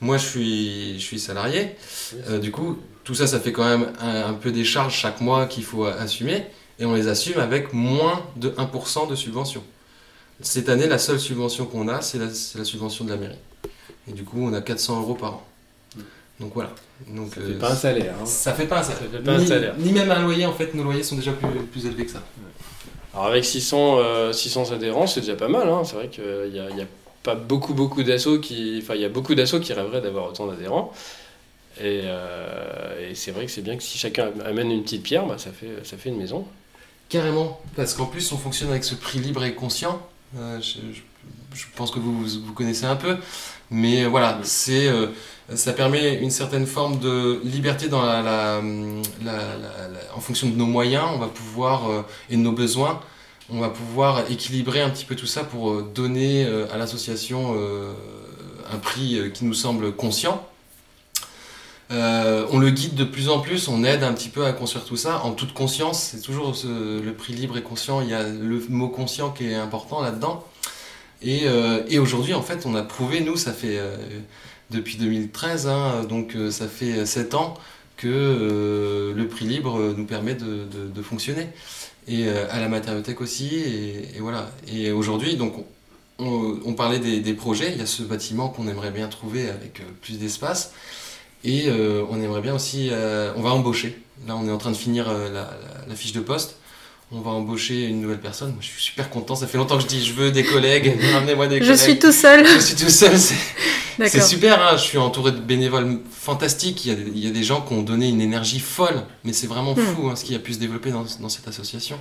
Moi 0.00 0.16
je 0.18 0.98
suis, 0.98 1.18
salarié, 1.20 1.76
Euh, 2.28 2.38
du 2.38 2.50
coup 2.50 2.76
tout 3.04 3.14
ça 3.14 3.26
ça 3.26 3.40
fait 3.40 3.52
quand 3.52 3.64
même 3.64 3.92
un, 4.00 4.34
peu 4.34 4.52
des 4.52 4.64
charges 4.64 4.94
chaque 4.94 5.20
mois 5.20 5.46
qu'il 5.46 5.64
faut 5.64 5.84
assumer, 5.86 6.46
et 6.78 6.84
on 6.84 6.94
les 6.94 7.08
assume 7.08 7.38
avec 7.38 7.72
moins 7.72 8.24
de 8.36 8.50
1% 8.50 9.08
de 9.08 9.14
subvention. 9.14 9.62
Cette 10.40 10.68
année, 10.68 10.88
la 10.88 10.98
seule 10.98 11.20
subvention 11.20 11.66
qu'on 11.66 11.86
a, 11.88 12.00
c'est 12.00 12.18
la 12.18 12.64
subvention 12.64 13.04
de 13.04 13.10
la 13.10 13.16
mairie. 13.16 13.38
Et 14.08 14.12
du 14.12 14.24
coup, 14.24 14.38
on 14.42 14.52
a 14.52 14.60
400 14.60 15.00
euros 15.00 15.14
par 15.14 15.34
an. 15.34 15.42
Donc 16.40 16.52
voilà. 16.54 16.70
Donc, 17.08 17.34
Ça 17.34 17.40
euh, 17.40 17.48
fait 17.52 17.58
pas 17.58 17.72
un 17.72 17.76
salaire. 17.76 18.14
hein. 18.20 18.26
ça 18.26 18.52
fait 18.52 18.66
pas 18.66 18.80
un 18.80 18.82
salaire. 18.82 19.02
Ça 19.12 19.18
fait 19.18 19.24
pas 19.24 19.32
un 19.32 19.38
ni, 19.38 19.46
salaire. 19.46 19.74
ni 19.78 19.92
même 19.92 20.10
un 20.10 20.22
loyer, 20.22 20.46
en 20.46 20.52
fait, 20.52 20.74
nos 20.74 20.82
loyers 20.82 21.02
sont 21.04 21.16
déjà 21.16 21.32
plus, 21.32 21.48
plus 21.70 21.86
élevés 21.86 22.04
que 22.06 22.10
ça. 22.12 22.22
Alors 23.14 23.26
avec 23.26 23.44
600, 23.44 23.98
euh, 23.98 24.32
600 24.32 24.72
adhérents, 24.72 25.06
c'est 25.06 25.20
déjà 25.20 25.36
pas 25.36 25.48
mal. 25.48 25.68
hein. 25.68 25.82
C'est 25.84 25.94
vrai 25.96 26.08
qu'il 26.08 26.24
n'y 26.52 26.58
a, 26.58 26.70
il 26.70 26.76
y 26.78 26.80
a 26.82 26.86
pas 27.22 27.34
beaucoup, 27.36 27.74
beaucoup 27.74 28.02
d'assauts 28.02 28.38
qui... 28.40 28.80
Enfin, 28.82 28.94
il 28.94 29.02
y 29.02 29.04
a 29.04 29.08
beaucoup 29.08 29.34
d'assauts 29.34 29.60
qui 29.60 29.72
rêveraient 29.72 30.00
d'avoir 30.00 30.28
autant 30.30 30.46
d'adhérents. 30.46 30.92
Et, 31.78 32.00
euh, 32.04 33.10
et 33.10 33.14
c'est 33.14 33.30
vrai 33.30 33.46
que 33.46 33.52
c'est 33.52 33.62
bien 33.62 33.76
que 33.76 33.82
si 33.82 33.98
chacun 33.98 34.30
amène 34.44 34.70
une 34.70 34.82
petite 34.82 35.02
pierre, 35.02 35.26
bah, 35.26 35.36
ça, 35.38 35.50
fait, 35.52 35.70
ça 35.84 35.96
fait 35.96 36.08
une 36.08 36.16
maison. 36.18 36.46
Carrément. 37.08 37.60
Parce 37.76 37.94
qu'en 37.94 38.06
plus, 38.06 38.32
on 38.32 38.38
fonctionne 38.38 38.70
avec 38.70 38.82
ce 38.84 38.94
prix 38.94 39.18
libre 39.20 39.44
et 39.44 39.54
conscient. 39.54 40.00
Euh, 40.38 40.58
je, 40.60 40.78
je- 40.92 41.02
je 41.54 41.64
pense 41.76 41.90
que 41.90 41.98
vous, 41.98 42.24
vous 42.26 42.52
connaissez 42.54 42.86
un 42.86 42.96
peu. 42.96 43.16
Mais 43.72 44.04
euh, 44.04 44.08
voilà, 44.08 44.38
c'est, 44.44 44.86
euh, 44.86 45.08
ça 45.54 45.72
permet 45.72 46.16
une 46.16 46.30
certaine 46.30 46.66
forme 46.66 46.98
de 46.98 47.40
liberté 47.42 47.88
dans 47.88 48.02
la, 48.02 48.60
en 50.14 50.20
fonction 50.20 50.48
de 50.48 50.54
nos 50.54 50.66
moyens. 50.66 51.04
On 51.14 51.18
va 51.18 51.28
pouvoir, 51.28 51.90
euh, 51.90 52.02
et 52.30 52.36
de 52.36 52.42
nos 52.42 52.52
besoins, 52.52 53.00
on 53.50 53.58
va 53.60 53.70
pouvoir 53.70 54.30
équilibrer 54.30 54.82
un 54.82 54.90
petit 54.90 55.06
peu 55.06 55.16
tout 55.16 55.26
ça 55.26 55.42
pour 55.42 55.82
donner 55.82 56.46
à 56.72 56.78
l'association 56.78 57.54
un 58.72 58.78
prix 58.78 59.30
qui 59.34 59.44
nous 59.44 59.52
semble 59.52 59.92
conscient. 59.92 60.46
On 61.90 62.58
le 62.58 62.70
guide 62.70 62.94
de 62.94 63.04
plus 63.04 63.28
en 63.28 63.40
plus, 63.40 63.68
on 63.68 63.84
aide 63.84 64.04
un 64.04 64.14
petit 64.14 64.30
peu 64.30 64.46
à 64.46 64.52
construire 64.52 64.84
tout 64.84 64.96
ça 64.96 65.22
en 65.24 65.32
toute 65.32 65.52
conscience. 65.52 66.02
C'est 66.12 66.22
toujours 66.22 66.54
le 66.64 67.10
prix 67.12 67.34
libre 67.34 67.58
et 67.58 67.62
conscient. 67.62 68.00
Il 68.00 68.08
y 68.08 68.14
a 68.14 68.22
le 68.22 68.64
mot 68.70 68.88
conscient 68.88 69.30
qui 69.30 69.48
est 69.48 69.54
important 69.54 70.00
là-dedans. 70.00 70.46
Et, 71.24 71.42
euh, 71.44 71.82
et 71.88 71.98
aujourd'hui, 71.98 72.34
en 72.34 72.42
fait, 72.42 72.66
on 72.66 72.74
a 72.74 72.82
prouvé, 72.82 73.20
nous, 73.20 73.36
ça 73.36 73.52
fait 73.52 73.78
euh, 73.78 73.96
depuis 74.70 74.96
2013, 74.96 75.68
hein, 75.68 76.04
donc 76.08 76.34
euh, 76.34 76.50
ça 76.50 76.66
fait 76.66 77.06
7 77.06 77.34
ans 77.34 77.54
que 77.96 79.12
le 79.14 79.28
prix 79.28 79.44
libre 79.44 79.94
nous 79.96 80.06
permet 80.06 80.34
de, 80.34 81.02
fonctionner. 81.02 81.46
Et 82.08 82.28
à 82.28 82.58
la 82.58 82.68
matériothèque 82.68 83.20
aussi. 83.20 83.54
Et, 83.54 84.18
voilà. 84.18 84.50
Et 84.66 84.90
aujourd'hui, 84.90 85.36
donc, 85.36 85.54
on, 86.18 86.74
parlait 86.74 86.98
des, 86.98 87.34
projets. 87.34 87.70
Il 87.70 87.78
y 87.78 87.80
a 87.80 87.86
ce 87.86 88.02
bâtiment 88.02 88.48
qu'on 88.48 88.66
aimerait 88.66 88.90
bien 88.90 89.06
trouver 89.06 89.48
avec 89.48 89.82
plus 90.00 90.18
d'espace. 90.18 90.72
Et 91.44 91.70
on 91.70 92.20
aimerait 92.20 92.40
bien 92.40 92.56
aussi, 92.56 92.90
on 93.36 93.40
va 93.40 93.50
embaucher. 93.50 94.02
Là, 94.26 94.34
on 94.36 94.48
est 94.48 94.52
en 94.52 94.58
train 94.58 94.72
de 94.72 94.76
finir 94.76 95.06
la 95.32 95.94
fiche 95.94 96.12
de 96.12 96.20
poste. 96.20 96.56
On 97.14 97.20
va 97.20 97.30
embaucher 97.32 97.84
une 97.88 98.00
nouvelle 98.00 98.20
personne. 98.20 98.48
Moi, 98.52 98.58
je 98.60 98.66
suis 98.68 98.80
super 98.80 99.10
content. 99.10 99.34
Ça 99.36 99.46
fait 99.46 99.58
longtemps 99.58 99.76
que 99.76 99.82
je 99.82 99.86
dis, 99.88 100.04
je 100.04 100.14
veux 100.14 100.30
des 100.30 100.44
collègues. 100.44 100.96
Ramenez-moi 101.12 101.46
des 101.46 101.56
Je 101.56 101.60
collègues. 101.64 101.76
suis 101.78 101.98
tout 101.98 102.12
seul. 102.12 102.46
Je 102.46 102.58
suis 102.58 102.74
tout 102.76 102.88
seul. 102.90 103.12
C'est 103.18 104.22
super. 104.22 104.62
hein. 104.62 104.76
Je 104.76 104.82
suis 104.82 104.96
entouré 104.98 105.32
de 105.32 105.36
bénévoles 105.38 105.98
fantastiques. 106.10 106.86
Il 106.86 106.88
y, 106.88 106.92
a 106.92 106.94
des, 106.96 107.10
il 107.14 107.24
y 107.24 107.28
a 107.28 107.30
des 107.30 107.42
gens 107.42 107.60
qui 107.60 107.74
ont 107.74 107.82
donné 107.82 108.08
une 108.08 108.22
énergie 108.22 108.60
folle. 108.60 109.02
Mais 109.24 109.32
c'est 109.34 109.46
vraiment 109.46 109.74
Hmm. 109.74 109.80
fou 109.94 110.08
hein, 110.08 110.16
ce 110.16 110.24
qui 110.24 110.34
a 110.34 110.38
pu 110.38 110.54
se 110.54 110.58
développer 110.58 110.90
dans, 110.90 111.04
dans 111.20 111.28
cette 111.28 111.46
association. 111.48 111.98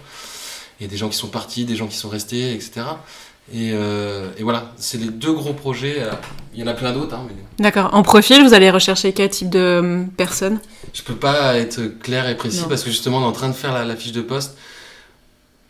Il 0.80 0.84
y 0.84 0.86
a 0.88 0.90
des 0.90 0.98
gens 0.98 1.10
qui 1.10 1.18
sont 1.18 1.28
partis, 1.28 1.66
des 1.66 1.76
gens 1.76 1.88
qui 1.88 1.98
sont 1.98 2.10
restés, 2.10 2.54
etc. 2.54 2.72
Et, 3.54 3.72
euh, 3.74 4.30
et 4.38 4.44
voilà, 4.44 4.72
c'est 4.78 4.98
les 4.98 5.10
deux 5.10 5.34
gros 5.34 5.54
projets. 5.54 5.96
euh, 6.00 6.12
Il 6.54 6.62
y 6.62 6.64
en 6.64 6.68
a 6.68 6.74
plein 6.74 6.94
d'autres, 6.94 7.16
hein, 7.16 7.26
mais 7.28 7.36
D'accord. 7.62 7.90
En 7.94 8.02
profil, 8.02 8.44
vous 8.44 8.54
allez 8.54 8.70
rechercher 8.72 9.12
quel 9.12 9.30
type 9.30 9.50
de 9.50 9.78
hum, 9.80 10.08
personnes 10.16 10.60
je 10.94 11.04
peux 11.04 11.16
pas 11.16 11.58
être 11.58 11.82
clair 12.02 12.28
et 12.28 12.36
précis 12.36 12.62
Non. 12.62 12.68
parce 12.68 12.84
que 12.84 12.90
justement, 12.90 13.18
on 13.20 13.22
est 13.22 13.26
en 13.26 13.32
train 13.32 13.48
de 13.50 13.54
faire 13.54 13.74
la, 13.74 13.84
la 13.86 13.96
fiche 13.96 14.12
de 14.14 14.22
poste. 14.22 14.58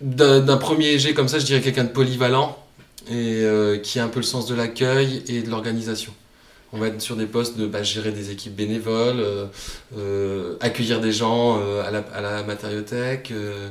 D'un 0.01 0.57
premier 0.57 0.97
jet 0.99 1.13
comme 1.13 1.27
ça, 1.27 1.37
je 1.39 1.45
dirais 1.45 1.61
quelqu'un 1.61 1.83
de 1.83 1.89
polyvalent 1.89 2.57
et 3.09 3.41
euh, 3.43 3.77
qui 3.77 3.99
a 3.99 4.03
un 4.03 4.07
peu 4.07 4.19
le 4.19 4.25
sens 4.25 4.45
de 4.47 4.55
l'accueil 4.55 5.23
et 5.27 5.41
de 5.41 5.49
l'organisation. 5.49 6.11
On 6.73 6.79
va 6.79 6.87
être 6.87 7.01
sur 7.01 7.15
des 7.17 7.25
postes 7.25 7.57
de 7.57 7.67
bah, 7.67 7.83
gérer 7.83 8.11
des 8.11 8.31
équipes 8.31 8.55
bénévoles, 8.55 9.19
euh, 9.19 9.45
euh, 9.97 10.55
accueillir 10.61 11.01
des 11.01 11.11
gens 11.11 11.59
euh, 11.59 11.83
à, 11.85 11.91
la, 11.91 11.99
à 12.15 12.21
la 12.21 12.43
matériothèque, 12.43 13.31
euh, 13.31 13.67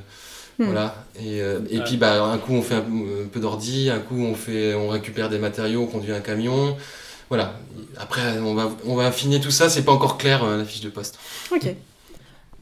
Hmm. 0.58 0.64
voilà. 0.66 1.06
Et, 1.18 1.40
euh, 1.40 1.60
et 1.70 1.78
Ouais. 1.78 1.84
puis 1.84 1.96
bah, 1.96 2.22
un 2.22 2.36
coup 2.36 2.52
on 2.52 2.60
fait 2.60 2.74
un, 2.74 2.80
un 2.80 3.28
peu 3.32 3.40
d'ordi, 3.40 3.88
un 3.88 3.98
coup 3.98 4.20
on 4.22 4.34
fait, 4.34 4.74
on 4.74 4.88
récupère 4.90 5.30
des 5.30 5.38
matériaux, 5.38 5.80
on 5.80 5.86
conduit 5.86 6.12
un 6.12 6.20
camion, 6.20 6.76
voilà. 7.30 7.54
Après 7.96 8.38
on 8.40 8.54
va, 8.54 8.70
on 8.84 8.94
va 8.94 9.06
affiner 9.06 9.40
tout 9.40 9.50
ça. 9.50 9.70
C'est 9.70 9.84
pas 9.84 9.92
encore 9.92 10.18
clair 10.18 10.44
euh, 10.44 10.58
la 10.58 10.64
fiche 10.66 10.82
de 10.82 10.90
poste. 10.90 11.18
Ok. 11.50 11.74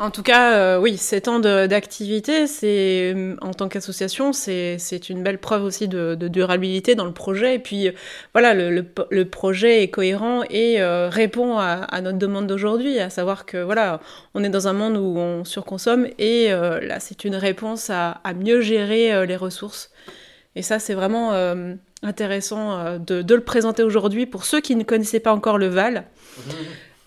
En 0.00 0.12
tout 0.12 0.22
cas, 0.22 0.54
euh, 0.56 0.78
oui, 0.78 0.96
7 0.96 1.26
ans 1.26 1.40
de- 1.40 1.66
d'activité, 1.66 2.46
c'est 2.46 3.16
en 3.40 3.52
tant 3.52 3.68
qu'association, 3.68 4.32
c'est 4.32 5.08
une 5.08 5.24
belle 5.24 5.38
preuve 5.38 5.64
aussi 5.64 5.88
de, 5.88 6.14
de 6.14 6.28
durabilité 6.28 6.94
dans 6.94 7.04
le 7.04 7.12
projet. 7.12 7.56
Et 7.56 7.58
puis, 7.58 7.88
euh, 7.88 7.92
voilà, 8.32 8.54
le, 8.54 8.70
le, 8.70 8.84
le 9.10 9.24
projet 9.24 9.82
est 9.82 9.88
cohérent 9.90 10.42
et 10.50 10.80
euh, 10.80 11.08
répond 11.08 11.58
à, 11.58 11.72
à 11.72 12.00
notre 12.00 12.16
demande 12.18 12.46
d'aujourd'hui, 12.46 13.00
à 13.00 13.10
savoir 13.10 13.44
que 13.44 13.60
voilà, 13.60 13.98
on 14.34 14.44
est 14.44 14.48
dans 14.50 14.68
un 14.68 14.72
monde 14.72 14.96
où 14.96 15.18
on 15.18 15.44
surconsomme 15.44 16.06
et 16.20 16.52
euh, 16.52 16.80
là, 16.80 17.00
c'est 17.00 17.24
une 17.24 17.34
réponse 17.34 17.90
à, 17.90 18.20
à 18.22 18.34
mieux 18.34 18.60
gérer 18.60 19.12
euh, 19.12 19.26
les 19.26 19.36
ressources. 19.36 19.90
Et 20.54 20.62
ça, 20.62 20.78
c'est 20.78 20.94
vraiment 20.94 21.32
intéressant 22.02 22.98
de, 22.98 23.22
de 23.22 23.34
le 23.36 23.42
présenter 23.42 23.84
aujourd'hui 23.84 24.26
pour 24.26 24.44
ceux 24.44 24.60
qui 24.60 24.74
ne 24.74 24.82
connaissaient 24.82 25.20
pas 25.20 25.32
encore 25.32 25.56
le 25.56 25.68
Val. 25.68 26.04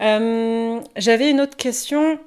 Euh, 0.01 0.79
J'avais 0.95 1.29
une 1.29 1.41
autre 1.41 1.57
question. 1.57 2.17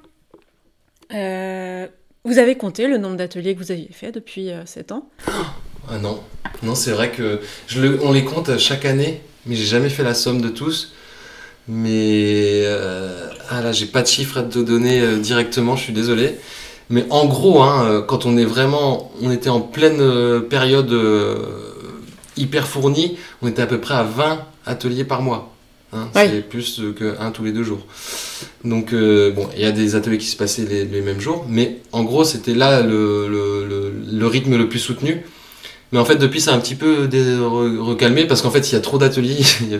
Euh, 1.13 1.87
vous 2.23 2.37
avez 2.39 2.55
compté 2.55 2.87
le 2.87 2.97
nombre 2.97 3.15
d'ateliers 3.17 3.53
que 3.55 3.59
vous 3.59 3.71
aviez 3.71 3.89
fait 3.91 4.11
depuis 4.11 4.49
euh, 4.51 4.65
7 4.65 4.91
ans? 4.91 5.09
Ah 5.89 5.97
non, 6.01 6.19
non 6.63 6.73
c'est 6.75 6.91
vrai 6.91 7.11
que 7.11 7.39
je 7.67 7.81
le- 7.81 7.99
on 8.03 8.11
les 8.11 8.23
compte 8.23 8.57
chaque 8.57 8.85
année, 8.85 9.21
mais 9.45 9.55
j'ai 9.55 9.65
jamais 9.65 9.89
fait 9.89 10.03
la 10.03 10.13
somme 10.15 10.41
de 10.41 10.49
tous. 10.49 10.93
Mais 11.67 12.61
euh, 12.65 13.27
ah 13.49 13.61
là, 13.61 13.71
j'ai 13.71 13.85
pas 13.87 14.01
de 14.03 14.07
chiffre 14.07 14.37
à 14.37 14.43
te 14.43 14.59
donner 14.59 15.01
euh, 15.01 15.17
directement, 15.17 15.75
je 15.75 15.83
suis 15.83 15.93
désolé. 15.93 16.35
Mais 16.89 17.05
en 17.09 17.25
gros, 17.25 17.61
hein, 17.63 17.85
euh, 17.89 18.01
quand 18.01 18.25
on 18.27 18.37
est 18.37 18.45
vraiment, 18.45 19.11
on 19.21 19.31
était 19.31 19.49
en 19.49 19.61
pleine 19.61 20.41
période 20.49 20.91
hyper 22.37 22.67
fournie, 22.67 23.17
on 23.41 23.47
était 23.47 23.61
à 23.63 23.67
peu 23.67 23.79
près 23.79 23.95
à 23.95 24.03
20 24.03 24.45
ateliers 24.65 25.05
par 25.05 25.21
mois. 25.21 25.51
Hein, 25.93 26.07
Ouais. 26.15 26.27
C'est 26.29 26.41
plus 26.41 26.79
euh, 26.79 26.93
que 26.93 27.15
un 27.19 27.31
tous 27.31 27.43
les 27.43 27.51
deux 27.51 27.63
jours. 27.63 27.85
Donc 28.65 28.91
euh, 28.93 29.31
bon, 29.31 29.47
il 29.55 29.61
y 29.61 29.65
a 29.65 29.71
des 29.71 29.95
ateliers 29.95 30.17
qui 30.17 30.25
se 30.27 30.35
passaient 30.35 30.65
les, 30.65 30.83
les 30.85 31.01
mêmes 31.01 31.19
jours, 31.21 31.45
mais 31.47 31.77
en 31.91 32.03
gros 32.03 32.23
c'était 32.25 32.53
là 32.55 32.81
le, 32.81 33.27
le- 33.29 33.65
le- 33.67 33.93
le 34.19 34.27
rythme 34.27 34.57
le 34.57 34.67
plus 34.67 34.79
soutenu. 34.79 35.21
Mais 35.91 35.99
en 35.99 36.05
fait 36.05 36.15
depuis 36.15 36.41
ça 36.41 36.51
a 36.51 36.55
un 36.55 36.59
petit 36.59 36.75
peu 36.75 37.07
recalmé 37.79 38.25
parce 38.25 38.41
qu'en 38.41 38.49
fait 38.51 38.67
il 38.69 38.73
y 38.73 38.75
a 38.75 38.81
trop 38.81 38.97
d'ateliers, 38.97 39.37
il 39.61 39.67
n'y 39.67 39.75
a, 39.75 39.79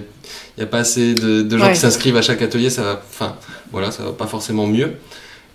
il 0.57 0.59
y 0.61 0.63
a 0.63 0.67
pas 0.67 0.77
assez 0.79 1.15
de, 1.15 1.41
de 1.41 1.57
gens 1.57 1.65
Ouais. 1.65 1.73
qui 1.73 1.79
s'inscrivent 1.79 2.15
à 2.15 2.21
chaque 2.21 2.41
atelier, 2.43 2.69
ça 2.69 2.83
va, 2.83 3.01
enfin 3.09 3.35
voilà, 3.71 3.89
ça 3.91 4.03
va 4.03 4.11
pas 4.11 4.27
forcément 4.27 4.67
mieux. 4.67 4.91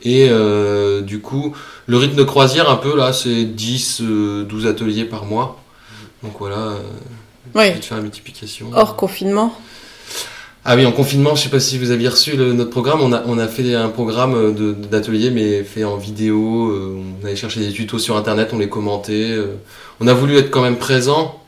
Et 0.02 0.28
euh, 0.30 1.00
du 1.02 1.20
coup 1.20 1.54
le 1.86 1.96
rythme 1.98 2.16
de 2.16 2.24
croisière 2.24 2.68
un 2.68 2.76
peu 2.76 2.96
là 2.96 3.12
c'est 3.12 3.44
10, 3.44 4.00
euh, 4.02 4.42
12 4.44 4.66
ateliers 4.66 5.04
par 5.04 5.24
mois. 5.24 5.60
Donc 6.24 6.32
voilà, 6.40 6.56
euh, 6.56 6.78
je 7.54 7.60
vais 7.60 7.72
Oui. 7.74 7.80
te 7.80 7.84
faire 7.84 7.96
la 7.98 8.02
multiplication. 8.02 8.70
Hors 8.74 8.96
confinement 8.96 9.54
Ah 10.64 10.76
oui, 10.76 10.84
en 10.84 10.92
confinement, 10.92 11.34
je 11.34 11.44
sais 11.44 11.48
pas 11.48 11.58
si 11.60 11.78
vous 11.78 11.90
aviez 11.90 12.08
reçu 12.08 12.36
le- 12.36 12.52
notre 12.52 12.70
programme. 12.70 13.00
On 13.00 13.12
a, 13.12 13.22
on 13.26 13.38
a 13.38 13.48
fait 13.48 13.74
un 13.74 13.88
programme 13.88 14.54
d'atelier, 14.90 15.30
mais 15.30 15.64
fait 15.64 15.84
en 15.84 15.96
vidéo. 15.96 16.70
euh, 16.70 16.98
on 17.22 17.26
allait 17.26 17.34
chercher 17.36 17.60
des 17.60 17.72
tutos 17.72 17.98
sur 17.98 18.16
internet, 18.16 18.50
on 18.52 18.58
les 18.58 18.68
commentait. 18.68 19.30
euh. 19.32 19.54
on 20.00 20.06
a 20.06 20.12
voulu 20.12 20.36
être 20.36 20.50
quand 20.50 20.60
même 20.62 20.76
présent 20.76 21.40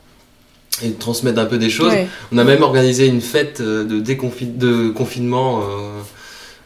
et 0.83 0.91
transmettre 0.93 1.39
un 1.39 1.45
peu 1.45 1.59
des 1.59 1.69
choses. 1.69 1.91
Ouais. 1.93 2.07
On 2.31 2.37
a 2.39 2.43
même 2.43 2.63
organisé 2.63 3.05
une 3.05 3.21
fête 3.21 3.59
euh, 3.61 3.83
de, 3.83 3.99
déconfi- 3.99 4.57
de 4.57 4.89
confinement. 4.89 5.61
euh, 5.61 5.99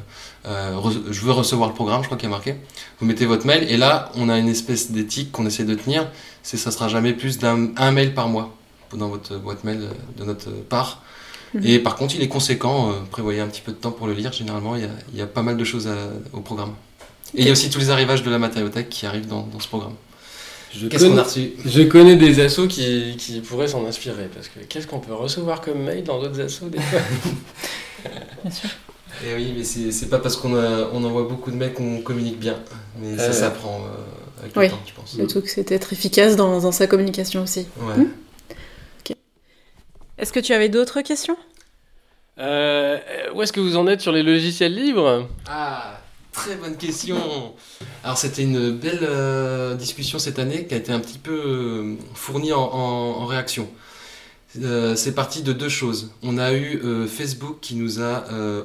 euh, 0.47 0.73
je 1.11 1.21
veux 1.23 1.33
recevoir 1.33 1.69
le 1.69 1.75
programme, 1.75 2.03
je 2.03 2.07
crois 2.07 2.19
qu'il 2.19 2.29
y 2.29 2.33
a 2.33 2.35
marqué. 2.35 2.57
Vous 3.01 3.07
mettez 3.07 3.25
votre 3.27 3.47
mail 3.47 3.67
et 3.71 3.77
là, 3.77 4.11
on 4.17 4.29
a 4.29 4.39
une 4.39 4.49
espèce 4.49 4.91
d'éthique 4.91 5.33
qu'on 5.33 5.47
essaie 5.47 5.65
de 5.65 5.75
tenir, 5.75 6.09
c'est 6.43 6.57
ça 6.57 6.71
sera 6.71 6.89
jamais 6.89 7.13
plus 7.13 7.39
d'un 7.39 7.69
un 7.77 7.91
mail 7.93 8.15
par 8.15 8.29
mois 8.29 8.55
dans 8.95 9.09
votre 9.09 9.37
boîte 9.39 9.65
mail 9.65 9.89
de 10.19 10.25
notre 10.25 10.51
part. 10.51 11.03
Mhm. 11.55 11.63
Et 11.65 11.79
par 11.79 11.97
contre, 11.97 12.15
il 12.17 12.23
est 12.23 12.29
conséquent, 12.29 12.93
prévoyez 13.11 13.41
un 13.41 13.47
petit 13.47 13.63
peu 13.63 13.73
de 13.73 13.77
temps 13.79 13.93
pour 13.93 14.07
le 14.09 14.13
lire, 14.13 14.33
généralement, 14.33 14.77
il 14.77 14.83
y 14.83 14.85
a, 14.85 14.91
il 15.13 15.19
y 15.19 15.23
a 15.23 15.27
pas 15.27 15.43
mal 15.43 15.57
de 15.57 15.65
choses 15.65 15.87
à- 15.89 16.11
au 16.33 16.41
programme. 16.41 16.75
Et 17.35 17.41
il 17.43 17.47
y 17.47 17.49
a 17.49 17.53
aussi 17.53 17.71
tous 17.71 17.79
les 17.79 17.91
arrivages 17.91 18.23
de 18.23 18.31
la 18.31 18.39
matériothèque 18.39 18.89
qui 18.89 19.07
arrivent 19.07 19.27
dans, 19.29 19.43
dans 19.53 19.61
ce 19.61 19.69
programme. 19.69 19.95
Je 20.75 20.89
Qu'est-ce 20.89 21.05
qu'on 21.05 21.11
connais, 21.11 21.21
a 21.21 21.25
reçu 21.25 21.53
je 21.65 21.83
connais 21.83 22.17
des 22.17 22.41
assos 22.41 22.67
qui, 22.69 23.17
qui 23.19 23.41
pourraient 23.41 23.69
s'en 23.69 23.87
inspirer. 23.87 24.29
Parce 24.35 24.49
que 24.49 24.61
qu'est-ce 24.61 24.87
qu'on 24.87 24.99
peut 25.01 25.15
recevoir 25.15 25.61
comme 25.61 25.83
mail 25.83 26.05
dans 26.05 26.21
d'autres 26.21 26.41
assos 26.41 26.69
des 26.69 26.81
fois 26.81 27.01
Et 29.27 29.35
oui, 29.35 29.55
mais 29.57 29.65
c'est 29.65 29.93
c'est 29.93 30.09
pas 30.11 30.19
parce 30.19 30.37
qu'on 30.37 30.55
a- 30.57 30.91
on 30.93 31.03
envoie 31.05 31.23
beaucoup 31.25 31.51
de 31.51 31.57
mails 31.57 31.73
qu'on 31.73 32.03
communique 32.03 32.39
bien. 32.39 32.59
Mais 33.01 33.17
ça 33.17 33.25
Euh. 33.25 33.33
s'apprend 33.33 33.81
euh, 33.87 34.41
avec 34.43 34.55
le 34.55 34.61
Oui. 34.63 34.69
temps, 34.71 34.81
je 34.87 34.93
pense. 34.93 35.17
Le 35.17 35.27
truc, 35.27 35.49
c'est 35.49 35.69
d'être 35.69 35.93
efficace 35.95 36.37
dans, 36.37 36.61
dans 36.61 36.73
sa 36.73 36.87
communication 36.87 37.43
aussi. 37.43 37.67
Ouais. 37.81 37.97
Mm. 37.97 38.11
Est-ce 40.19 40.33
que 40.33 40.41
tu 40.41 40.53
avais 40.55 40.69
d'autres 40.69 41.01
questions? 41.03 41.37
Euh, 42.39 42.99
Où 43.35 43.43
est-ce 43.43 43.53
que 43.53 43.61
vous 43.61 43.77
en 43.77 43.87
êtes 43.87 44.01
sur 44.01 44.13
les 44.13 44.23
logiciels 44.23 44.75
libres? 44.75 45.29
Ah, 45.47 46.01
très 46.33 46.57
bonne 46.57 46.77
question. 46.77 47.17
Alors 48.07 48.19
c'était 48.19 48.43
une 48.45 48.71
belle 48.71 49.01
euh, 49.03 49.75
discussion 49.75 50.21
cette 50.21 50.39
année 50.39 50.65
qui 50.67 50.75
a 50.75 50.77
été 50.77 50.93
un 50.93 51.01
petit 51.01 51.19
peu 51.19 51.33
euh, 51.45 51.95
fournie 52.15 52.53
en, 52.53 52.61
en- 52.63 53.23
en 53.23 53.27
réaction. 53.27 53.69
Euh, 54.63 54.95
c'est 54.95 55.11
parti 55.13 55.43
de 55.43 55.53
deux 55.53 55.69
choses. 55.69 56.13
On 56.23 56.39
a 56.39 56.53
eu 56.53 56.81
euh, 56.85 57.09
Facebook 57.09 57.57
qui 57.61 57.75
nous 57.75 58.01
a 58.01 58.25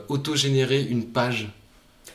auto-généré 0.10 0.84
une 0.84 1.06
page. 1.06 1.49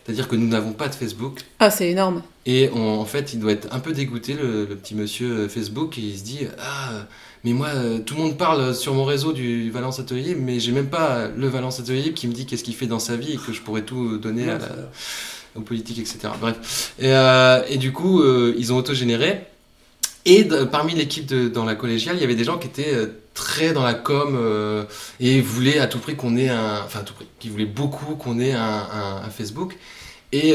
C'est-à-dire 0.04 0.28
que 0.28 0.36
nous 0.36 0.46
n'avons 0.46 0.70
pas 0.72 0.86
de 0.86 0.94
Facebook. 0.94 1.40
Ah, 1.58 1.68
c'est 1.68 1.90
énorme. 1.90 2.22
Et 2.46 2.70
on- 2.72 3.00
en 3.00 3.04
fait, 3.04 3.32
il 3.34 3.40
doit 3.40 3.50
être 3.50 3.66
un 3.74 3.80
peu 3.80 3.90
dégoûté, 3.92 4.34
le, 4.34 4.64
le 4.64 4.76
petit 4.76 4.94
monsieur 4.94 5.48
Facebook, 5.48 5.98
et 5.98 6.02
il 6.02 6.16
se 6.16 6.22
dit 6.22 6.46
Ah, 6.60 7.06
mais 7.42 7.54
moi, 7.54 7.70
tout 8.06 8.14
le 8.14 8.20
monde 8.22 8.38
parle 8.38 8.72
sur 8.72 8.94
mon 8.94 9.04
réseau 9.04 9.32
du 9.32 9.68
Valence 9.72 9.98
Atelier, 9.98 10.36
mais 10.36 10.60
j'ai 10.60 10.70
même 10.70 10.90
pas 10.90 11.26
le 11.26 11.48
Valence 11.48 11.80
Atelier 11.80 12.12
qui 12.12 12.28
me 12.28 12.32
dit 12.32 12.46
qu'est-ce 12.46 12.62
qu'il 12.62 12.76
fait 12.76 12.86
dans 12.86 13.00
sa 13.00 13.16
vie 13.16 13.32
et 13.32 13.36
que 13.36 13.52
je 13.52 13.60
pourrais 13.62 13.82
tout 13.82 14.16
donner 14.16 14.48
à 14.48 14.58
la, 14.58 14.68
aux 15.59 15.62
politiques, 15.62 15.99
etc. 15.99 16.19
Bref. 16.40 16.92
Et, 16.99 17.07
euh, 17.12 17.62
et 17.69 17.77
du 17.79 17.92
coup, 17.92 18.21
euh, 18.23 18.55
ils 18.59 18.73
ont 18.73 18.77
autogénéré. 18.77 19.40
Et 20.25 20.45
parmi 20.73 20.95
l'équipe 20.95 21.33
dans 21.53 21.64
la 21.64 21.75
collégiale, 21.77 22.16
il 22.16 22.21
y 22.21 22.25
avait 22.25 22.35
des 22.35 22.42
gens 22.45 22.59
qui 22.59 22.66
étaient 22.66 22.95
euh, 22.95 23.07
très 23.35 23.73
dans 23.73 23.85
la 23.85 23.95
com 23.95 24.87
et 25.21 25.40
voulaient 25.40 25.79
à 25.79 25.87
tout 25.87 25.99
prix 25.99 26.16
qu'on 26.16 26.37
ait 26.37 26.49
un. 26.49 26.83
Enfin, 26.85 27.01
à 27.01 27.03
tout 27.03 27.14
prix, 27.14 27.27
qui 27.38 27.49
voulaient 27.49 27.64
beaucoup 27.64 28.16
qu'on 28.16 28.40
ait 28.40 28.53
un, 28.53 28.62
un- 29.25 29.31
Facebook. 29.31 29.77
Et 30.33 30.55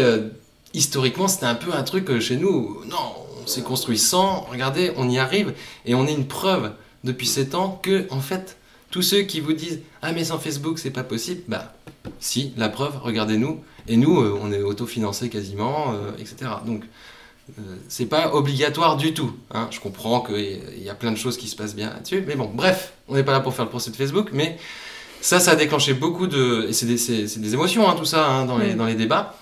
historiquement, 0.74 1.28
c'était 1.28 1.46
un 1.46 1.56
peu 1.56 1.72
un 1.74 1.84
truc 1.84 2.20
chez 2.20 2.36
nous. 2.38 2.82
Non, 2.90 2.98
on 3.42 3.48
s'est 3.48 3.62
construit 3.62 3.98
sans. 3.98 4.42
Regardez, 4.52 4.92
on 4.98 5.10
y 5.10 5.20
arrive. 5.20 5.54
Et 5.86 5.96
on 5.96 6.06
est 6.08 6.14
une 6.14 6.28
preuve 6.28 6.72
depuis 7.04 7.28
7 7.28 7.56
ans 7.56 7.80
que, 7.82 8.06
en 8.10 8.20
fait, 8.20 8.58
tous 8.90 9.02
ceux 9.02 9.22
qui 9.22 9.40
vous 9.40 9.54
disent 9.54 9.80
Ah, 10.02 10.12
mais 10.12 10.26
sans 10.26 10.38
Facebook, 10.40 10.80
c'est 10.80 10.90
pas 10.92 11.04
possible, 11.04 11.42
bah, 11.48 11.74
si, 12.20 12.52
la 12.58 12.68
preuve, 12.68 12.98
regardez-nous. 13.02 13.64
Et 13.88 13.98
nous, 13.98 14.20
euh, 14.22 14.38
on 14.42 14.52
est 14.52 14.62
autofinancé 14.62 15.30
quasiment, 15.30 15.94
euh, 15.94 16.12
etc. 16.20 16.52
Donc, 16.66 16.84
euh, 17.58 17.62
c'est 17.90 18.06
pas 18.06 18.34
obligatoire 18.34 18.96
du 18.98 19.14
tout. 19.14 19.34
hein. 19.54 19.68
Je 19.72 19.80
comprends 19.80 20.22
qu'il 20.22 20.84
y 20.84 20.90
a 20.90 20.96
plein 20.96 21.12
de 21.12 21.18
choses 21.18 21.38
qui 21.38 21.48
se 21.48 21.56
passent 21.56 21.76
bien 21.76 21.90
là-dessus. 21.90 22.24
Mais 22.28 22.36
bon, 22.36 22.50
bref, 22.54 22.94
on 23.08 23.16
n'est 23.16 23.24
pas 23.24 23.32
là 23.34 23.40
pour 23.42 23.54
faire 23.54 23.66
le 23.66 23.72
procès 23.72 23.92
de 23.92 23.96
Facebook. 23.96 24.30
Mais 24.34 24.58
ça, 25.22 25.40
ça 25.40 25.52
a 25.52 25.56
déclenché 25.56 25.94
beaucoup 25.94 26.28
de. 26.28 26.68
Et 26.70 26.74
c'est 26.74 26.86
des, 26.86 27.54
émotions, 27.54 27.90
hein, 27.90 27.96
tout 27.98 28.06
ça, 28.06 28.28
hein, 28.28 28.46
dans, 28.46 28.58
les, 28.58 28.74
Mm. 28.74 28.78
dans 28.78 28.86
les 28.86 28.96
débats. 28.96 29.36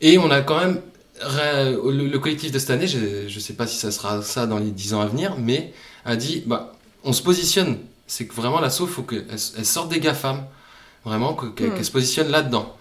Et 0.00 0.18
on 0.18 0.30
a 0.30 0.40
quand 0.40 0.58
même. 0.58 0.80
Le, 1.20 2.06
le 2.06 2.18
collectif 2.20 2.52
de 2.52 2.60
cette 2.60 2.70
année, 2.70 2.86
je 2.86 3.24
ne 3.34 3.40
sais 3.40 3.54
pas 3.54 3.66
si 3.66 3.76
ça 3.76 3.90
sera 3.90 4.22
ça 4.22 4.46
dans 4.46 4.58
les 4.58 4.70
10 4.70 4.94
ans 4.94 5.00
à 5.00 5.06
venir, 5.06 5.34
mais 5.36 5.72
a 6.04 6.14
dit 6.14 6.44
bah, 6.46 6.74
on 7.02 7.12
se 7.12 7.22
positionne. 7.22 7.78
C'est 8.06 8.26
que 8.26 8.34
vraiment 8.34 8.60
l'assaut, 8.60 8.86
il 8.86 8.92
faut 8.92 9.02
qu'elle 9.02 9.26
elle 9.28 9.66
sorte 9.66 9.88
des 9.88 9.98
GAFAM. 9.98 10.44
Vraiment, 11.04 11.34
qu'elle 11.34 11.70
Mm. 11.70 11.74
qu'elle 11.74 11.84
se 11.84 11.90
positionne 11.90 12.28
là-dedans. 12.28 12.76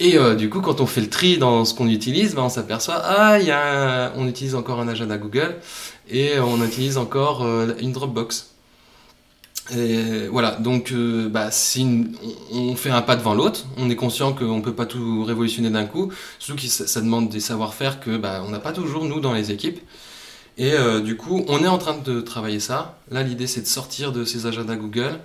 Et 0.00 0.16
euh, 0.16 0.34
du 0.36 0.48
coup, 0.48 0.60
quand 0.60 0.80
on 0.80 0.86
fait 0.86 1.00
le 1.00 1.10
tri 1.10 1.38
dans 1.38 1.64
ce 1.64 1.74
qu'on 1.74 1.88
utilise, 1.88 2.34
bah, 2.34 2.42
on 2.44 2.48
s'aperçoit, 2.48 3.00
ah, 3.04 3.38
on 4.16 4.28
utilise 4.28 4.54
encore 4.54 4.80
un 4.80 4.86
agenda 4.88 5.18
Google 5.18 5.56
et 6.08 6.38
on 6.38 6.64
utilise 6.64 6.98
encore 6.98 7.42
euh, 7.44 7.72
une 7.80 7.92
Dropbox. 7.92 8.54
Et 9.76 10.28
voilà, 10.28 10.52
donc 10.52 10.92
euh, 10.92 11.28
bah, 11.28 11.50
une- 11.76 12.16
on, 12.52 12.74
fait 12.74 12.90
un 12.90 13.02
pas 13.02 13.16
devant 13.16 13.34
l'autre, 13.34 13.66
on 13.76 13.90
est 13.90 13.96
conscient 13.96 14.32
qu'on 14.32 14.56
ne 14.58 14.62
peut 14.62 14.72
pas 14.72 14.86
tout 14.86 15.24
révolutionner 15.24 15.68
d'un 15.68 15.84
coup, 15.84 16.10
surtout 16.38 16.62
que 16.62 16.68
ça, 16.68 17.00
demande 17.00 17.28
des 17.28 17.40
savoir-faire 17.40 18.00
que 18.00 18.16
bah, 18.16 18.42
on 18.46 18.50
n'a 18.50 18.60
pas 18.60 18.72
toujours 18.72 19.04
nous 19.04 19.20
dans 19.20 19.34
les 19.34 19.50
équipes. 19.50 19.80
Et 20.56 20.72
du 21.04 21.16
coup, 21.16 21.44
on 21.46 21.62
est 21.62 21.68
en 21.68 21.78
train 21.78 21.96
de 21.98 22.20
travailler 22.20 22.58
ça. 22.58 22.98
Là, 23.12 23.22
l'idée 23.22 23.46
c'est 23.46 23.60
de 23.60 23.66
sortir 23.66 24.10
de 24.10 24.24
ces 24.24 24.46
agendas 24.46 24.74
Google 24.74 25.20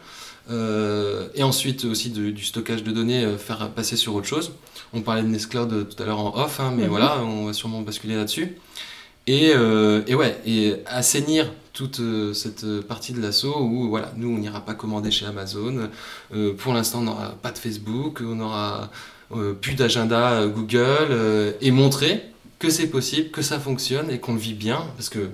euh, 0.49 1.27
et 1.35 1.43
ensuite 1.43 1.85
aussi 1.85 2.09
de- 2.09 2.31
du 2.31 2.43
stockage 2.43 2.83
de 2.83 2.91
données, 2.91 3.23
euh, 3.23 3.37
faire 3.37 3.69
passer 3.71 3.95
sur 3.95 4.13
autre 4.15 4.27
chose. 4.27 4.51
On 4.93 5.01
parlait 5.01 5.23
de 5.23 5.27
Nextcloud 5.27 5.71
euh, 5.73 5.83
tout 5.83 6.01
à 6.01 6.05
l'heure 6.05 6.19
en 6.19 6.35
off, 6.43 6.59
hein, 6.59 6.73
mais 6.75 6.83
Mhm. 6.83 6.89
voilà, 6.89 7.23
on 7.23 7.45
va 7.45 7.53
sûrement 7.53 7.81
basculer 7.81 8.15
là-dessus. 8.15 8.57
Et, 9.25 9.51
euh, 9.55 10.01
et 10.07 10.15
ouais, 10.15 10.37
et 10.45 10.75
assainir 10.85 11.49
toute 11.71 12.01
cette 12.33 12.81
partie 12.81 13.13
de 13.13 13.21
l'assaut 13.21 13.57
où 13.61 13.87
voilà, 13.89 14.11
nous 14.17 14.27
on 14.29 14.37
n'ira 14.37 14.59
pas 14.61 14.73
commander 14.75 15.09
chez 15.11 15.25
Amazon. 15.25 15.89
Pour 16.59 16.73
l'instant, 16.73 16.99
on 16.99 17.03
n'aura 17.03 17.29
pas 17.41 17.51
de 17.51 17.57
Facebook, 17.57 18.19
on 18.21 18.35
n'aura 18.35 18.91
plus 19.61 19.73
d'agenda 19.73 20.45
Google 20.45 21.55
et 21.61 21.71
montrer 21.71 22.21
que 22.59 22.69
c'est 22.69 22.87
possible, 22.87 23.31
que 23.31 23.41
ça 23.41 23.59
fonctionne 23.59 24.11
et 24.11 24.19
qu'on 24.19 24.33
le 24.33 24.39
vit 24.39 24.53
bien 24.53 24.83
parce 24.97 25.09
que 25.09 25.29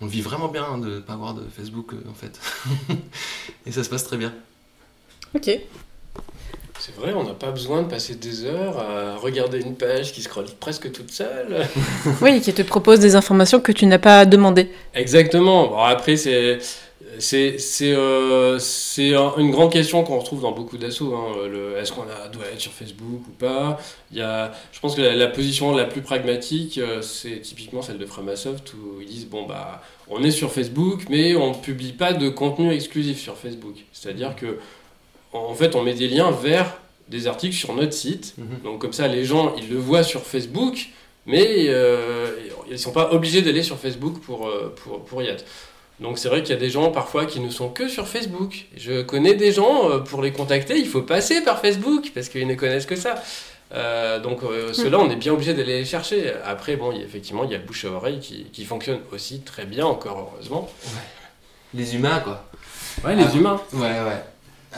on 0.00 0.06
le 0.06 0.10
vit 0.10 0.20
vraiment 0.22 0.48
bien 0.48 0.64
hein, 0.64 0.78
de 0.78 0.96
ne 0.96 0.98
pas 1.00 1.12
avoir 1.12 1.34
de 1.34 1.42
Facebook 1.54 1.92
en 2.10 2.14
fait. 2.14 2.40
et 3.66 3.70
ça 3.70 3.84
se 3.84 3.88
passe 3.90 4.04
très 4.04 4.16
bien. 4.16 4.32
Ok. 5.34 5.50
C'est 6.80 6.94
vrai, 6.96 7.14
on 7.14 7.24
n'a 7.24 7.32
pas 7.34 7.50
besoin 7.50 7.82
de 7.82 7.88
passer 7.88 8.14
des 8.16 8.44
heures 8.44 8.78
à 8.78 9.16
regarder 9.16 9.58
une 9.60 9.74
page 9.74 10.12
qui 10.12 10.20
scrolle 10.20 10.44
presque 10.60 10.92
toute 10.92 11.10
seule. 11.10 11.66
Oui, 12.20 12.40
qui 12.40 12.52
te 12.52 12.62
propose 12.62 13.00
des 13.00 13.16
informations 13.16 13.60
que 13.60 13.72
tu 13.72 13.86
n'as 13.86 13.98
pas 13.98 14.26
demandées. 14.26 14.68
Exactement. 14.94 15.68
Bon, 15.68 15.78
après, 15.78 16.16
c'est. 16.16 16.58
C'est 17.20 17.58
c'est, 17.60 17.92
euh, 17.94 18.58
une 19.38 19.52
grande 19.52 19.70
question 19.70 20.02
qu'on 20.02 20.18
retrouve 20.18 20.42
dans 20.42 20.50
beaucoup 20.50 20.76
d'assauts. 20.76 21.14
hein, 21.14 21.48
Est-ce 21.80 21.92
qu'on 21.92 22.02
a- 22.02 22.26
doit 22.28 22.44
être 22.52 22.60
sur 22.60 22.72
Facebook 22.72 23.22
ou 23.28 23.30
pas? 23.38 23.78
Il 24.10 24.18
y 24.18 24.20
a, 24.20 24.50
Je 24.72 24.80
pense 24.80 24.96
que 24.96 25.00
la, 25.00 25.14
la 25.14 25.28
position 25.28 25.70
la 25.76 25.84
plus 25.84 26.00
pragmatique, 26.02 26.76
euh, 26.78 27.02
c'est 27.02 27.38
typiquement 27.40 27.82
celle 27.82 27.98
de 27.98 28.06
Framasoft 28.06 28.74
où 28.74 29.00
ils 29.00 29.06
disent 29.06 29.26
bon, 29.28 29.46
bah, 29.46 29.80
on 30.10 30.24
est 30.24 30.32
sur 30.32 30.50
Facebook, 30.50 31.02
mais 31.08 31.36
on 31.36 31.50
ne 31.50 31.54
publie 31.54 31.92
pas 31.92 32.14
de 32.14 32.28
contenu 32.28 32.72
exclusif 32.72 33.20
sur 33.20 33.36
Facebook. 33.36 33.76
C'est-à-dire 33.92 34.34
que, 34.34 34.58
en 35.38 35.54
fait, 35.54 35.74
on 35.74 35.82
met 35.82 35.94
des 35.94 36.08
liens 36.08 36.30
vers 36.30 36.74
des 37.08 37.26
articles 37.26 37.54
sur 37.56 37.74
notre 37.74 37.92
site. 37.92 38.34
Donc 38.64 38.80
comme 38.80 38.92
ça, 38.92 39.06
les 39.08 39.24
gens, 39.24 39.54
ils 39.56 39.68
le 39.68 39.78
voient 39.78 40.02
sur 40.02 40.22
Facebook, 40.22 40.86
mais 41.26 41.66
euh, 41.68 42.30
ils 42.68 42.72
ne 42.72 42.76
sont 42.78 42.92
pas 42.92 43.12
obligés 43.12 43.42
d'aller 43.42 43.62
sur 43.62 43.78
Facebook 43.78 44.20
pour, 44.20 44.48
euh, 44.48 44.74
pour, 44.82 45.04
pour 45.04 45.22
y 45.22 45.26
être. 45.26 45.44
Donc 46.00 46.18
c'est 46.18 46.28
vrai 46.28 46.42
qu'il 46.42 46.50
y 46.54 46.58
a 46.58 46.60
des 46.60 46.70
gens 46.70 46.90
parfois 46.90 47.24
qui 47.26 47.40
ne 47.40 47.50
sont 47.50 47.68
que 47.68 47.88
sur 47.88 48.08
Facebook. 48.08 48.66
Je 48.76 49.02
connais 49.02 49.34
des 49.34 49.52
gens, 49.52 49.90
euh, 49.90 49.98
pour 49.98 50.22
les 50.22 50.32
contacter, 50.32 50.76
il 50.78 50.86
faut 50.88 51.02
passer 51.02 51.42
par 51.42 51.60
Facebook, 51.60 52.10
parce 52.14 52.28
qu'ils 52.28 52.46
ne 52.46 52.54
connaissent 52.54 52.86
que 52.86 52.96
ça. 52.96 53.22
Euh, 53.72 54.20
donc 54.20 54.42
euh, 54.42 54.72
ceux-là, 54.72 54.98
on 55.00 55.10
est 55.10 55.16
bien 55.16 55.32
obligé 55.32 55.52
d'aller 55.54 55.78
les 55.80 55.84
chercher. 55.84 56.32
Après, 56.44 56.76
bon, 56.76 56.92
il 56.92 56.98
y 56.98 57.02
a- 57.02 57.04
effectivement, 57.04 57.44
il 57.44 57.50
y 57.50 57.54
a 57.54 57.58
le 57.58 57.64
bouche 57.64 57.84
à 57.84 57.90
oreille 57.90 58.18
qui, 58.20 58.44
qui 58.52 58.64
fonctionne 58.64 59.00
aussi 59.12 59.40
très 59.40 59.66
bien, 59.66 59.84
encore 59.86 60.32
heureusement. 60.34 60.68
Les 61.74 61.94
humains 61.96 62.20
quoi. 62.20 62.44
Ouais, 63.04 63.14
les 63.16 63.24
Ah, 63.24 63.36
humains. 63.36 63.60
Ouais, 63.72 63.80
ouais. 63.80 64.22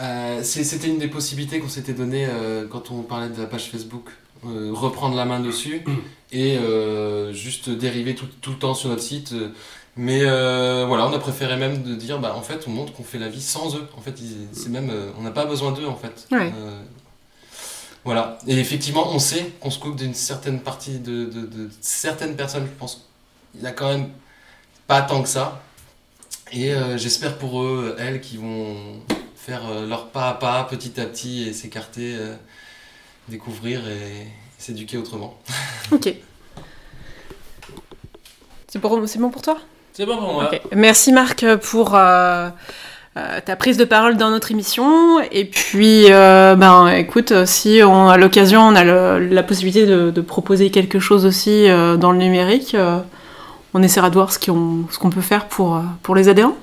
Euh, 0.00 0.42
C'était 0.42 0.88
une 0.88 0.98
des 0.98 1.08
possibilités 1.08 1.58
qu'on 1.60 1.68
s'était 1.68 1.92
donné 1.94 2.26
euh, 2.28 2.66
quand 2.68 2.90
on 2.90 3.02
parlait 3.02 3.28
de 3.28 3.40
la 3.40 3.46
page 3.46 3.70
Facebook. 3.70 4.10
Euh, 4.44 4.70
reprendre 4.72 5.16
la 5.16 5.24
main 5.24 5.40
dessus 5.40 5.82
et 6.32 6.58
euh, 6.58 7.32
juste 7.32 7.70
dériver 7.70 8.14
tout, 8.14 8.26
tout 8.42 8.50
le 8.50 8.58
temps 8.58 8.74
sur 8.74 8.88
notre 8.90 9.02
site. 9.02 9.32
euh. 9.32 9.48
Mais 9.98 10.20
euh, 10.24 10.84
voilà, 10.86 11.06
on 11.08 11.12
a 11.14 11.18
préféré 11.18 11.56
même 11.56 11.82
de 11.82 11.94
dire, 11.94 12.18
bah, 12.18 12.34
en 12.36 12.42
fait, 12.42 12.64
on 12.68 12.70
montre 12.70 12.92
qu'on 12.92 13.02
fait 13.02 13.18
la 13.18 13.28
vie 13.30 13.40
sans 13.40 13.74
eux. 13.76 13.88
En 13.96 14.02
fait, 14.02 14.14
c'est 14.52 14.68
même, 14.68 14.90
euh, 14.90 15.10
on 15.18 15.22
n'a 15.22 15.30
pas 15.30 15.46
besoin 15.46 15.72
d'eux, 15.72 15.86
en 15.86 15.96
fait. 15.96 16.26
Ouais. 16.30 16.52
Euh, 16.54 16.78
voilà. 18.04 18.36
Et 18.46 18.58
effectivement, 18.58 19.08
on 19.14 19.18
sait 19.18 19.52
qu'on 19.58 19.70
se 19.70 19.78
coupe 19.78 19.96
d'une 19.96 20.12
certaine 20.12 20.60
partie 20.60 20.98
de, 20.98 21.24
de, 21.24 21.40
de 21.46 21.70
certaines 21.80 22.36
personnes. 22.36 22.66
Je 22.66 22.78
pense 22.78 23.06
qu'il 23.52 23.62
y 23.62 23.66
a 23.66 23.72
quand 23.72 23.88
même 23.88 24.10
pas 24.86 25.00
tant 25.00 25.22
que 25.22 25.30
ça. 25.30 25.62
Et 26.52 26.74
euh, 26.74 26.98
j'espère 26.98 27.38
pour 27.38 27.62
eux, 27.62 27.96
elles, 27.98 28.20
qui 28.20 28.36
vont 28.36 28.76
faire 29.46 29.62
euh, 29.70 29.86
leur 29.86 30.08
pas 30.08 30.30
à 30.30 30.34
pas, 30.34 30.64
petit 30.68 31.00
à 31.00 31.04
petit, 31.04 31.48
et 31.48 31.52
s'écarter, 31.52 32.16
euh, 32.18 32.34
découvrir 33.28 33.80
et 33.88 34.26
s'éduquer 34.58 34.96
autrement. 34.98 35.38
Ok. 35.92 36.12
C'est 38.66 38.80
pour- 38.80 39.00
c'est 39.06 39.20
bon 39.20 39.30
pour 39.30 39.42
toi? 39.42 39.58
C'est 39.92 40.04
bon 40.04 40.16
pour 40.18 40.32
moi. 40.32 40.50
Merci 40.74 41.12
Marc 41.12 41.46
pour 41.62 41.94
euh, 41.94 42.48
euh, 43.16 43.40
ta 43.44 43.54
prise 43.54 43.76
de 43.76 43.84
parole 43.84 44.16
dans 44.16 44.30
notre 44.30 44.50
émission. 44.50 45.20
Et 45.30 45.44
puis, 45.44 46.06
euh, 46.12 46.56
ben, 46.56 46.88
écoute, 46.88 47.32
si 47.46 47.80
on 47.84 48.08
a 48.08 48.16
l'occasion, 48.16 48.60
on 48.62 48.74
a 48.74 48.82
le- 48.82 49.28
la 49.28 49.42
possibilité 49.44 49.86
de, 49.86 50.10
de 50.10 50.20
proposer 50.20 50.70
quelque 50.72 50.98
chose 50.98 51.24
aussi 51.24 51.68
euh, 51.70 51.96
dans 51.96 52.10
le 52.10 52.18
numérique, 52.18 52.74
euh, 52.74 52.98
on 53.74 53.82
essaiera 53.84 54.10
de 54.10 54.14
voir 54.14 54.32
ce 54.32 54.38
qu'on 54.40 55.10
peut 55.10 55.20
faire 55.20 55.46
pour, 55.46 55.80
pour 56.02 56.16
les 56.16 56.28
adhérents. 56.28 56.56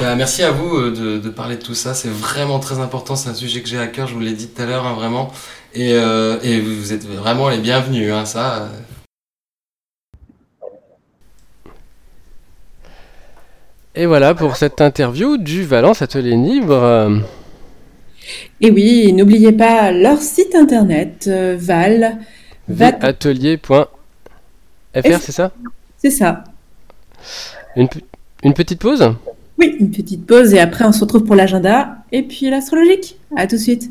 Bah, 0.00 0.14
merci 0.16 0.42
à 0.42 0.50
vous 0.50 0.76
euh, 0.76 0.90
de, 0.90 1.18
de 1.18 1.28
parler 1.28 1.56
de 1.56 1.62
tout 1.62 1.74
ça, 1.74 1.92
c'est 1.92 2.08
vraiment 2.08 2.58
très 2.58 2.78
important, 2.78 3.16
c'est 3.16 3.28
un 3.28 3.34
sujet 3.34 3.60
que 3.60 3.68
j'ai 3.68 3.78
à 3.78 3.86
cœur, 3.86 4.06
je 4.06 4.14
vous 4.14 4.20
l'ai 4.20 4.32
dit 4.32 4.48
tout 4.48 4.62
à 4.62 4.64
l'heure, 4.66 4.86
hein, 4.86 4.94
vraiment. 4.94 5.30
Et, 5.74 5.92
euh, 5.92 6.38
et 6.42 6.58
vous 6.60 6.92
êtes 6.94 7.04
vraiment 7.06 7.48
les 7.50 7.58
bienvenus, 7.58 8.10
hein, 8.12 8.24
ça. 8.24 8.68
Et 13.94 14.06
voilà 14.06 14.34
pour 14.34 14.56
cette 14.56 14.80
interview 14.80 15.36
du 15.36 15.64
Valence 15.64 16.00
Atelier 16.00 16.36
Libre. 16.36 17.20
Et 18.60 18.70
oui, 18.70 19.12
n'oubliez 19.12 19.52
pas 19.52 19.90
leur 19.92 20.18
site 20.18 20.54
internet, 20.54 21.26
euh, 21.26 21.56
Val. 21.58 22.18
Va- 22.68 22.92
Atelier.fr, 23.00 23.88
c'est 24.94 25.32
ça? 25.32 25.50
C'est 25.98 26.10
ça. 26.10 26.44
une 27.76 28.54
petite 28.54 28.80
pause? 28.80 29.12
Oui, 29.60 29.76
une 29.78 29.90
petite 29.90 30.26
pause 30.26 30.54
et 30.54 30.58
après 30.58 30.86
on 30.86 30.92
se 30.92 31.00
retrouve 31.00 31.24
pour 31.24 31.36
l'agenda 31.36 31.98
et 32.12 32.22
puis 32.22 32.48
l'astrologique. 32.48 33.18
À 33.36 33.46
tout 33.46 33.56
de 33.56 33.60
suite. 33.60 33.90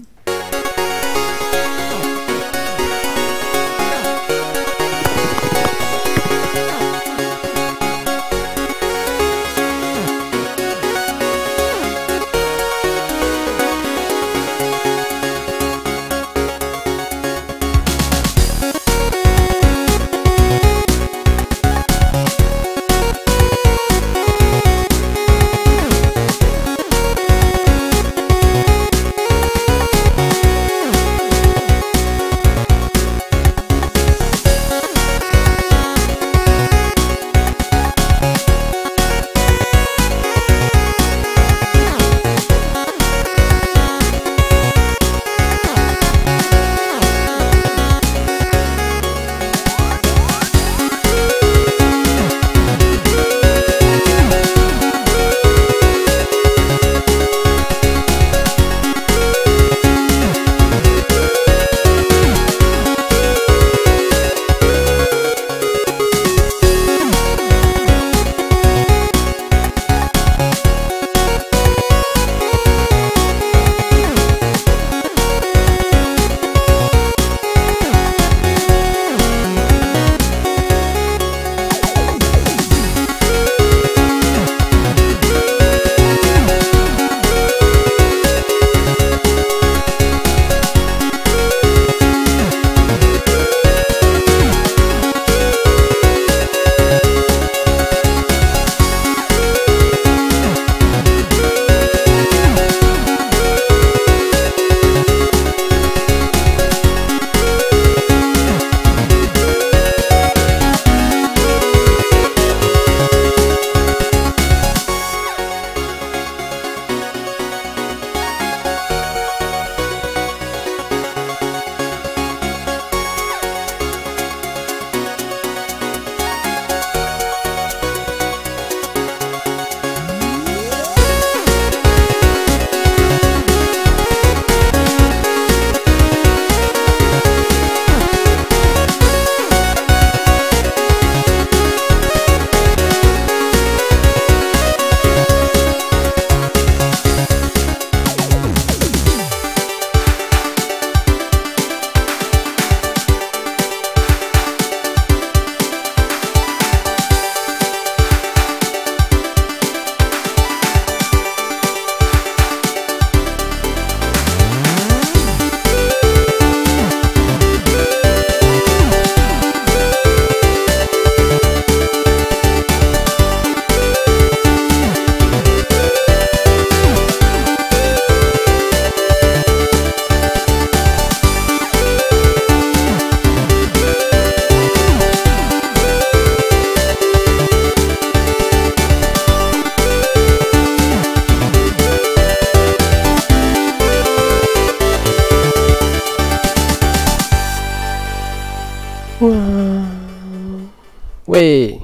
Ouais. 201.27 201.79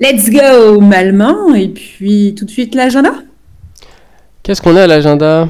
Let's 0.00 0.30
go, 0.30 0.80
Malmain. 0.80 1.54
Et 1.54 1.68
puis 1.68 2.34
tout 2.36 2.44
de 2.44 2.50
suite 2.50 2.74
l'agenda. 2.74 3.14
Qu'est-ce 4.42 4.62
qu'on 4.62 4.76
a 4.76 4.82
à 4.82 4.86
l'agenda? 4.86 5.48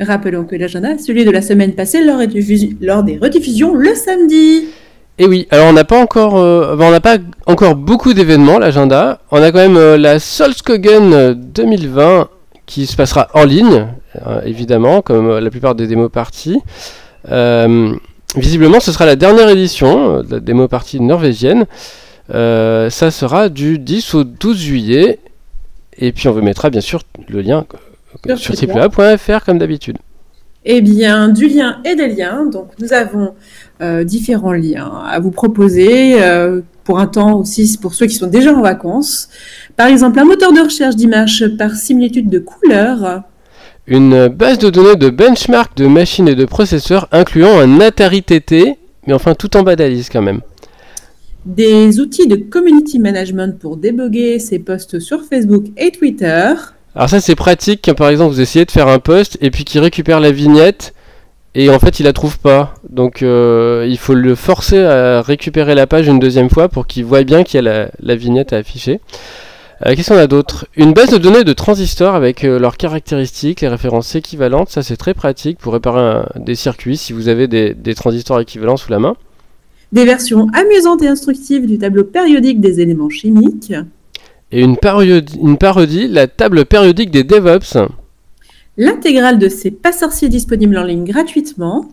Rappelons 0.00 0.44
que 0.44 0.56
l'agenda 0.56 0.98
celui 0.98 1.24
de 1.24 1.30
la 1.30 1.42
semaine 1.42 1.72
passée 1.72 2.02
lors, 2.04 2.18
des 3.02 3.18
rediffusions 3.18 3.74
le 3.74 3.94
samedi. 3.94 4.66
Et 5.18 5.26
oui, 5.26 5.46
alors 5.50 5.68
on 5.68 5.72
n'a 5.72 5.84
pas 5.84 6.00
encore, 6.00 6.36
euh, 6.36 6.76
on 6.78 6.90
n'a 6.90 7.00
pas 7.00 7.18
encore 7.46 7.76
beaucoup 7.76 8.14
d'événements 8.14 8.58
l'agenda. 8.58 9.20
On 9.30 9.40
a 9.40 9.52
quand 9.52 9.58
même 9.58 9.76
euh, 9.76 9.96
la 9.96 10.18
Solskogen 10.18 11.34
2020 11.34 12.28
qui 12.66 12.86
se 12.86 12.96
passera 12.96 13.28
en 13.34 13.44
ligne, 13.44 13.86
euh, 14.26 14.40
évidemment, 14.44 15.02
comme 15.02 15.28
euh, 15.28 15.40
la 15.40 15.50
plupart 15.50 15.74
des 15.74 15.86
démos 15.86 16.10
parties. 16.10 16.60
Visiblement, 18.36 18.80
ce 18.80 18.92
sera 18.92 19.06
la 19.06 19.16
dernière 19.16 19.48
édition 19.48 20.16
euh, 20.16 20.22
de 20.22 20.32
la 20.32 20.40
démo 20.40 20.68
partie 20.68 21.00
norvégienne. 21.00 21.66
Euh, 22.32 22.90
ça 22.90 23.10
sera 23.10 23.48
du 23.48 23.78
10 23.78 24.14
au 24.14 24.24
12 24.24 24.58
juillet. 24.58 25.20
Et 25.98 26.12
puis 26.12 26.28
on 26.28 26.32
vous 26.32 26.42
mettra 26.42 26.70
bien 26.70 26.80
sûr 26.80 27.02
le 27.28 27.40
lien 27.40 27.64
euh, 28.28 28.36
Sur 28.36 28.54
comme 29.44 29.58
d'habitude. 29.58 29.98
Eh 30.66 30.80
bien, 30.80 31.28
du 31.28 31.46
lien 31.46 31.80
et 31.84 31.94
des 31.94 32.08
liens. 32.08 32.46
Donc, 32.46 32.68
nous 32.80 32.92
avons 32.94 33.34
euh, 33.82 34.02
différents 34.02 34.54
liens 34.54 35.02
à 35.06 35.20
vous 35.20 35.30
proposer 35.30 36.22
euh, 36.22 36.62
pour 36.84 36.98
un 36.98 37.06
temps 37.06 37.38
aussi 37.38 37.76
pour 37.80 37.94
ceux 37.94 38.06
qui 38.06 38.14
sont 38.14 38.28
déjà 38.28 38.54
en 38.54 38.62
vacances. 38.62 39.28
Par 39.76 39.88
exemple, 39.88 40.18
un 40.18 40.24
moteur 40.24 40.52
de 40.52 40.60
recherche 40.60 40.96
d'images 40.96 41.44
par 41.58 41.74
similitude 41.74 42.30
de 42.30 42.38
couleurs. 42.38 43.22
Une 43.86 44.28
base 44.28 44.58
de 44.58 44.70
données 44.70 44.96
de 44.96 45.10
benchmark 45.10 45.76
de 45.76 45.86
machines 45.86 46.26
et 46.26 46.34
de 46.34 46.46
processeurs 46.46 47.06
incluant 47.12 47.58
un 47.58 47.80
Atari 47.80 48.22
TT, 48.22 48.78
mais 49.06 49.12
enfin 49.12 49.34
tout 49.34 49.58
en 49.58 49.62
bas 49.62 49.76
de 49.76 49.82
la 49.82 49.90
liste 49.90 50.10
quand 50.10 50.22
même. 50.22 50.40
Des 51.44 52.00
outils 52.00 52.26
de 52.26 52.36
community 52.36 52.98
management 52.98 53.58
pour 53.58 53.76
déboguer 53.76 54.38
ses 54.38 54.58
posts 54.58 55.00
sur 55.00 55.22
Facebook 55.24 55.66
et 55.76 55.90
Twitter. 55.90 56.54
Alors 56.94 57.10
ça 57.10 57.20
c'est 57.20 57.34
pratique 57.34 57.82
quand 57.84 57.94
par 57.94 58.08
exemple 58.08 58.32
vous 58.32 58.40
essayez 58.40 58.64
de 58.64 58.70
faire 58.70 58.88
un 58.88 59.00
post 59.00 59.36
et 59.42 59.50
puis 59.50 59.64
qu'il 59.64 59.82
récupère 59.82 60.18
la 60.18 60.32
vignette 60.32 60.94
et 61.54 61.68
en 61.68 61.78
fait 61.78 62.00
il 62.00 62.04
la 62.04 62.14
trouve 62.14 62.38
pas. 62.38 62.74
Donc 62.88 63.22
euh, 63.22 63.86
il 63.86 63.98
faut 63.98 64.14
le 64.14 64.34
forcer 64.34 64.78
à 64.78 65.20
récupérer 65.20 65.74
la 65.74 65.86
page 65.86 66.06
une 66.06 66.18
deuxième 66.18 66.48
fois 66.48 66.70
pour 66.70 66.86
qu'il 66.86 67.04
voit 67.04 67.22
bien 67.22 67.44
qu'il 67.44 67.56
y 67.56 67.58
a 67.58 67.62
la, 67.62 67.90
la 68.00 68.16
vignette 68.16 68.54
à 68.54 68.56
afficher. 68.56 69.00
Euh, 69.84 69.94
Qu'est-ce 69.94 70.10
qu'on 70.12 70.18
a 70.18 70.26
d'autre? 70.26 70.66
Une 70.76 70.92
base 70.92 71.10
de 71.10 71.18
données 71.18 71.44
de 71.44 71.52
transistors 71.52 72.14
avec 72.14 72.44
euh, 72.44 72.58
leurs 72.58 72.76
caractéristiques, 72.76 73.60
les 73.60 73.68
références 73.68 74.14
équivalentes. 74.14 74.68
Ça 74.70 74.82
c'est 74.82 74.96
très 74.96 75.14
pratique 75.14 75.58
pour 75.58 75.72
réparer 75.72 76.00
un- 76.00 76.26
des 76.36 76.54
circuits 76.54 76.96
si 76.96 77.12
vous 77.12 77.28
avez 77.28 77.48
des, 77.48 77.74
des 77.74 77.94
transistors 77.94 78.40
équivalents 78.40 78.76
sous 78.76 78.90
la 78.90 78.98
main. 78.98 79.14
Des 79.92 80.04
versions 80.04 80.48
amusantes 80.54 81.02
et 81.02 81.08
instructives 81.08 81.66
du 81.66 81.78
tableau 81.78 82.04
périodique 82.04 82.60
des 82.60 82.80
éléments 82.80 83.10
chimiques. 83.10 83.72
Et 84.52 84.60
une 84.62 84.76
parodie, 84.76 85.24
une 85.40 85.56
parodie, 85.58 86.08
la 86.08 86.26
table 86.26 86.64
périodique 86.64 87.10
des 87.10 87.24
DevOps. 87.24 87.76
L'intégrale 88.76 89.38
de 89.38 89.48
ces 89.48 89.70
pas 89.70 89.92
sorciers 89.92 90.28
disponibles 90.28 90.76
en 90.78 90.84
ligne 90.84 91.04
gratuitement. 91.04 91.88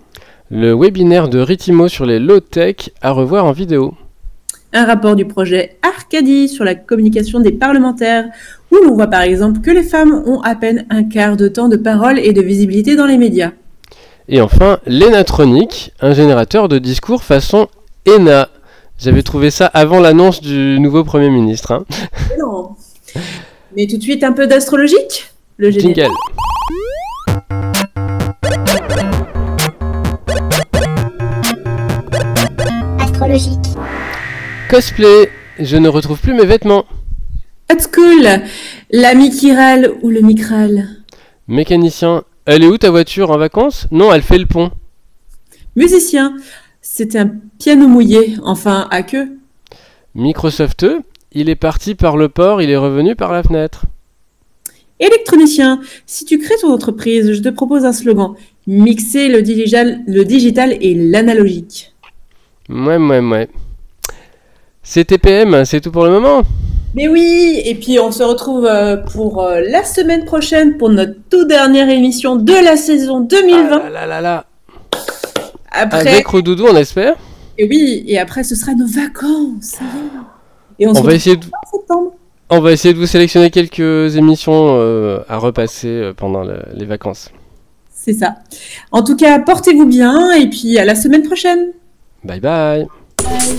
Le 0.49 0.73
webinaire 0.75 1.29
de 1.29 1.39
Ritimo 1.39 1.87
sur 1.87 2.05
les 2.05 2.19
low-tech 2.19 2.89
à 3.01 3.11
revoir 3.11 3.45
en 3.45 3.51
vidéo. 3.51 3.93
Un 4.73 4.85
rapport 4.85 5.15
du 5.15 5.25
projet 5.25 5.77
Arcadie 5.81 6.49
sur 6.49 6.63
la 6.63 6.75
communication 6.75 7.39
des 7.39 7.51
parlementaires, 7.51 8.25
où 8.71 8.77
l'on 8.77 8.95
voit 8.95 9.07
par 9.07 9.21
exemple 9.21 9.61
que 9.61 9.71
les 9.71 9.83
femmes 9.83 10.23
ont 10.25 10.41
à 10.41 10.55
peine 10.55 10.85
un 10.89 11.03
quart 11.03 11.37
de 11.37 11.47
temps 11.47 11.69
de 11.69 11.77
parole 11.77 12.19
et 12.19 12.33
de 12.33 12.41
visibilité 12.41 12.95
dans 12.95 13.05
les 13.05 13.17
médias. 13.17 13.51
Et 14.29 14.39
enfin, 14.39 14.79
l'Enatronic, 14.85 15.93
un 15.99 16.13
générateur 16.13 16.69
de 16.69 16.77
discours 16.77 17.23
façon 17.23 17.67
ENA. 18.07 18.49
J'avais 18.97 19.23
trouvé 19.23 19.49
ça 19.49 19.65
avant 19.65 19.99
l'annonce 19.99 20.41
du 20.41 20.79
nouveau 20.79 21.03
Premier 21.03 21.29
ministre. 21.29 21.71
Hein. 21.71 21.85
Non. 22.39 22.69
Mais 23.75 23.87
tout 23.87 23.97
de 23.97 24.03
suite 24.03 24.23
un 24.23 24.31
peu 24.31 24.47
d'astrologique? 24.47 25.31
Le 25.57 25.71
générique. 25.71 25.97
Jingle. 25.97 26.11
Cosplay, 34.71 35.29
je 35.59 35.75
ne 35.75 35.89
retrouve 35.89 36.21
plus 36.21 36.33
mes 36.33 36.45
vêtements. 36.45 36.85
At 37.67 37.79
school, 37.79 38.25
la 38.89 39.15
Mikirale 39.15 39.91
ou 40.01 40.09
le 40.09 40.21
Mikral? 40.21 40.87
Mécanicien, 41.49 42.23
elle 42.45 42.63
est 42.63 42.67
où 42.67 42.77
ta 42.77 42.89
voiture 42.89 43.31
en 43.31 43.37
vacances? 43.37 43.87
Non, 43.91 44.13
elle 44.13 44.21
fait 44.21 44.37
le 44.37 44.45
pont. 44.45 44.71
Musicien, 45.75 46.37
c'est 46.81 47.17
un 47.17 47.31
piano 47.59 47.85
mouillé, 47.85 48.37
enfin 48.43 48.87
à 48.91 49.03
queue. 49.03 49.37
Microsoft, 50.15 50.85
il 51.33 51.49
est 51.49 51.57
parti 51.57 51.93
par 51.93 52.15
le 52.15 52.29
port, 52.29 52.61
il 52.61 52.69
est 52.69 52.77
revenu 52.77 53.17
par 53.17 53.33
la 53.33 53.43
fenêtre. 53.43 53.83
Électronicien, 55.01 55.81
si 56.05 56.23
tu 56.23 56.37
crées 56.37 56.55
ton 56.61 56.71
entreprise, 56.71 57.33
je 57.33 57.41
te 57.41 57.49
propose 57.49 57.83
un 57.83 57.91
slogan. 57.91 58.35
Mixer 58.67 59.27
le 59.27 59.41
digital, 59.41 59.99
le 60.07 60.23
digital 60.23 60.77
et 60.79 60.95
l'analogique. 60.95 61.93
Ouais, 62.69 62.95
ouais, 62.95 63.19
ouais. 63.19 63.49
C'est 64.83 65.05
TPM, 65.05 65.63
c'est 65.65 65.81
tout 65.81 65.91
pour 65.91 66.05
le 66.05 66.11
moment. 66.11 66.41
Mais 66.95 67.07
oui, 67.07 67.61
et 67.63 67.75
puis 67.75 67.99
on 67.99 68.11
se 68.11 68.23
retrouve 68.23 68.65
euh, 68.65 68.97
pour 68.97 69.41
euh, 69.41 69.61
la 69.69 69.83
semaine 69.83 70.25
prochaine 70.25 70.77
pour 70.77 70.89
notre 70.89 71.13
toute 71.29 71.47
dernière 71.47 71.89
émission 71.89 72.35
de 72.35 72.51
la 72.53 72.75
saison 72.75 73.21
2020. 73.21 73.81
Ah 73.85 73.89
là 73.89 73.89
là 73.89 74.05
là 74.07 74.21
là. 74.21 74.45
Après, 75.71 75.99
Avec 76.07 76.27
Redoudou, 76.27 76.65
on 76.69 76.75
espère. 76.75 77.15
et 77.57 77.65
oui, 77.67 78.03
et 78.07 78.19
après 78.19 78.43
ce 78.43 78.55
sera 78.55 78.73
nos 78.73 78.87
vacances. 78.87 79.75
Et 80.79 80.85
on, 80.87 80.89
On 80.89 80.93
se 80.95 80.99
va 80.99 81.01
retrouve 81.03 81.13
essayer 81.13 81.35
de 81.37 81.45
en 81.45 81.71
septembre. 81.77 82.11
On 82.49 82.59
va 82.59 82.71
essayer 82.73 82.93
de 82.93 82.99
vous 82.99 83.05
sélectionner 83.05 83.51
quelques 83.51 84.17
émissions 84.17 84.75
euh, 84.77 85.19
à 85.29 85.37
repasser 85.37 85.87
euh, 85.87 86.13
pendant 86.13 86.43
le- 86.43 86.63
les 86.73 86.85
vacances. 86.85 87.29
C'est 87.93 88.13
ça. 88.13 88.35
En 88.91 89.01
tout 89.03 89.15
cas, 89.15 89.39
portez-vous 89.39 89.85
bien 89.85 90.31
et 90.33 90.49
puis 90.49 90.77
à 90.77 90.83
la 90.83 90.95
semaine 90.95 91.23
prochaine. 91.23 91.67
Bye 92.25 92.41
bye 92.41 92.85
Bye. 93.23 93.57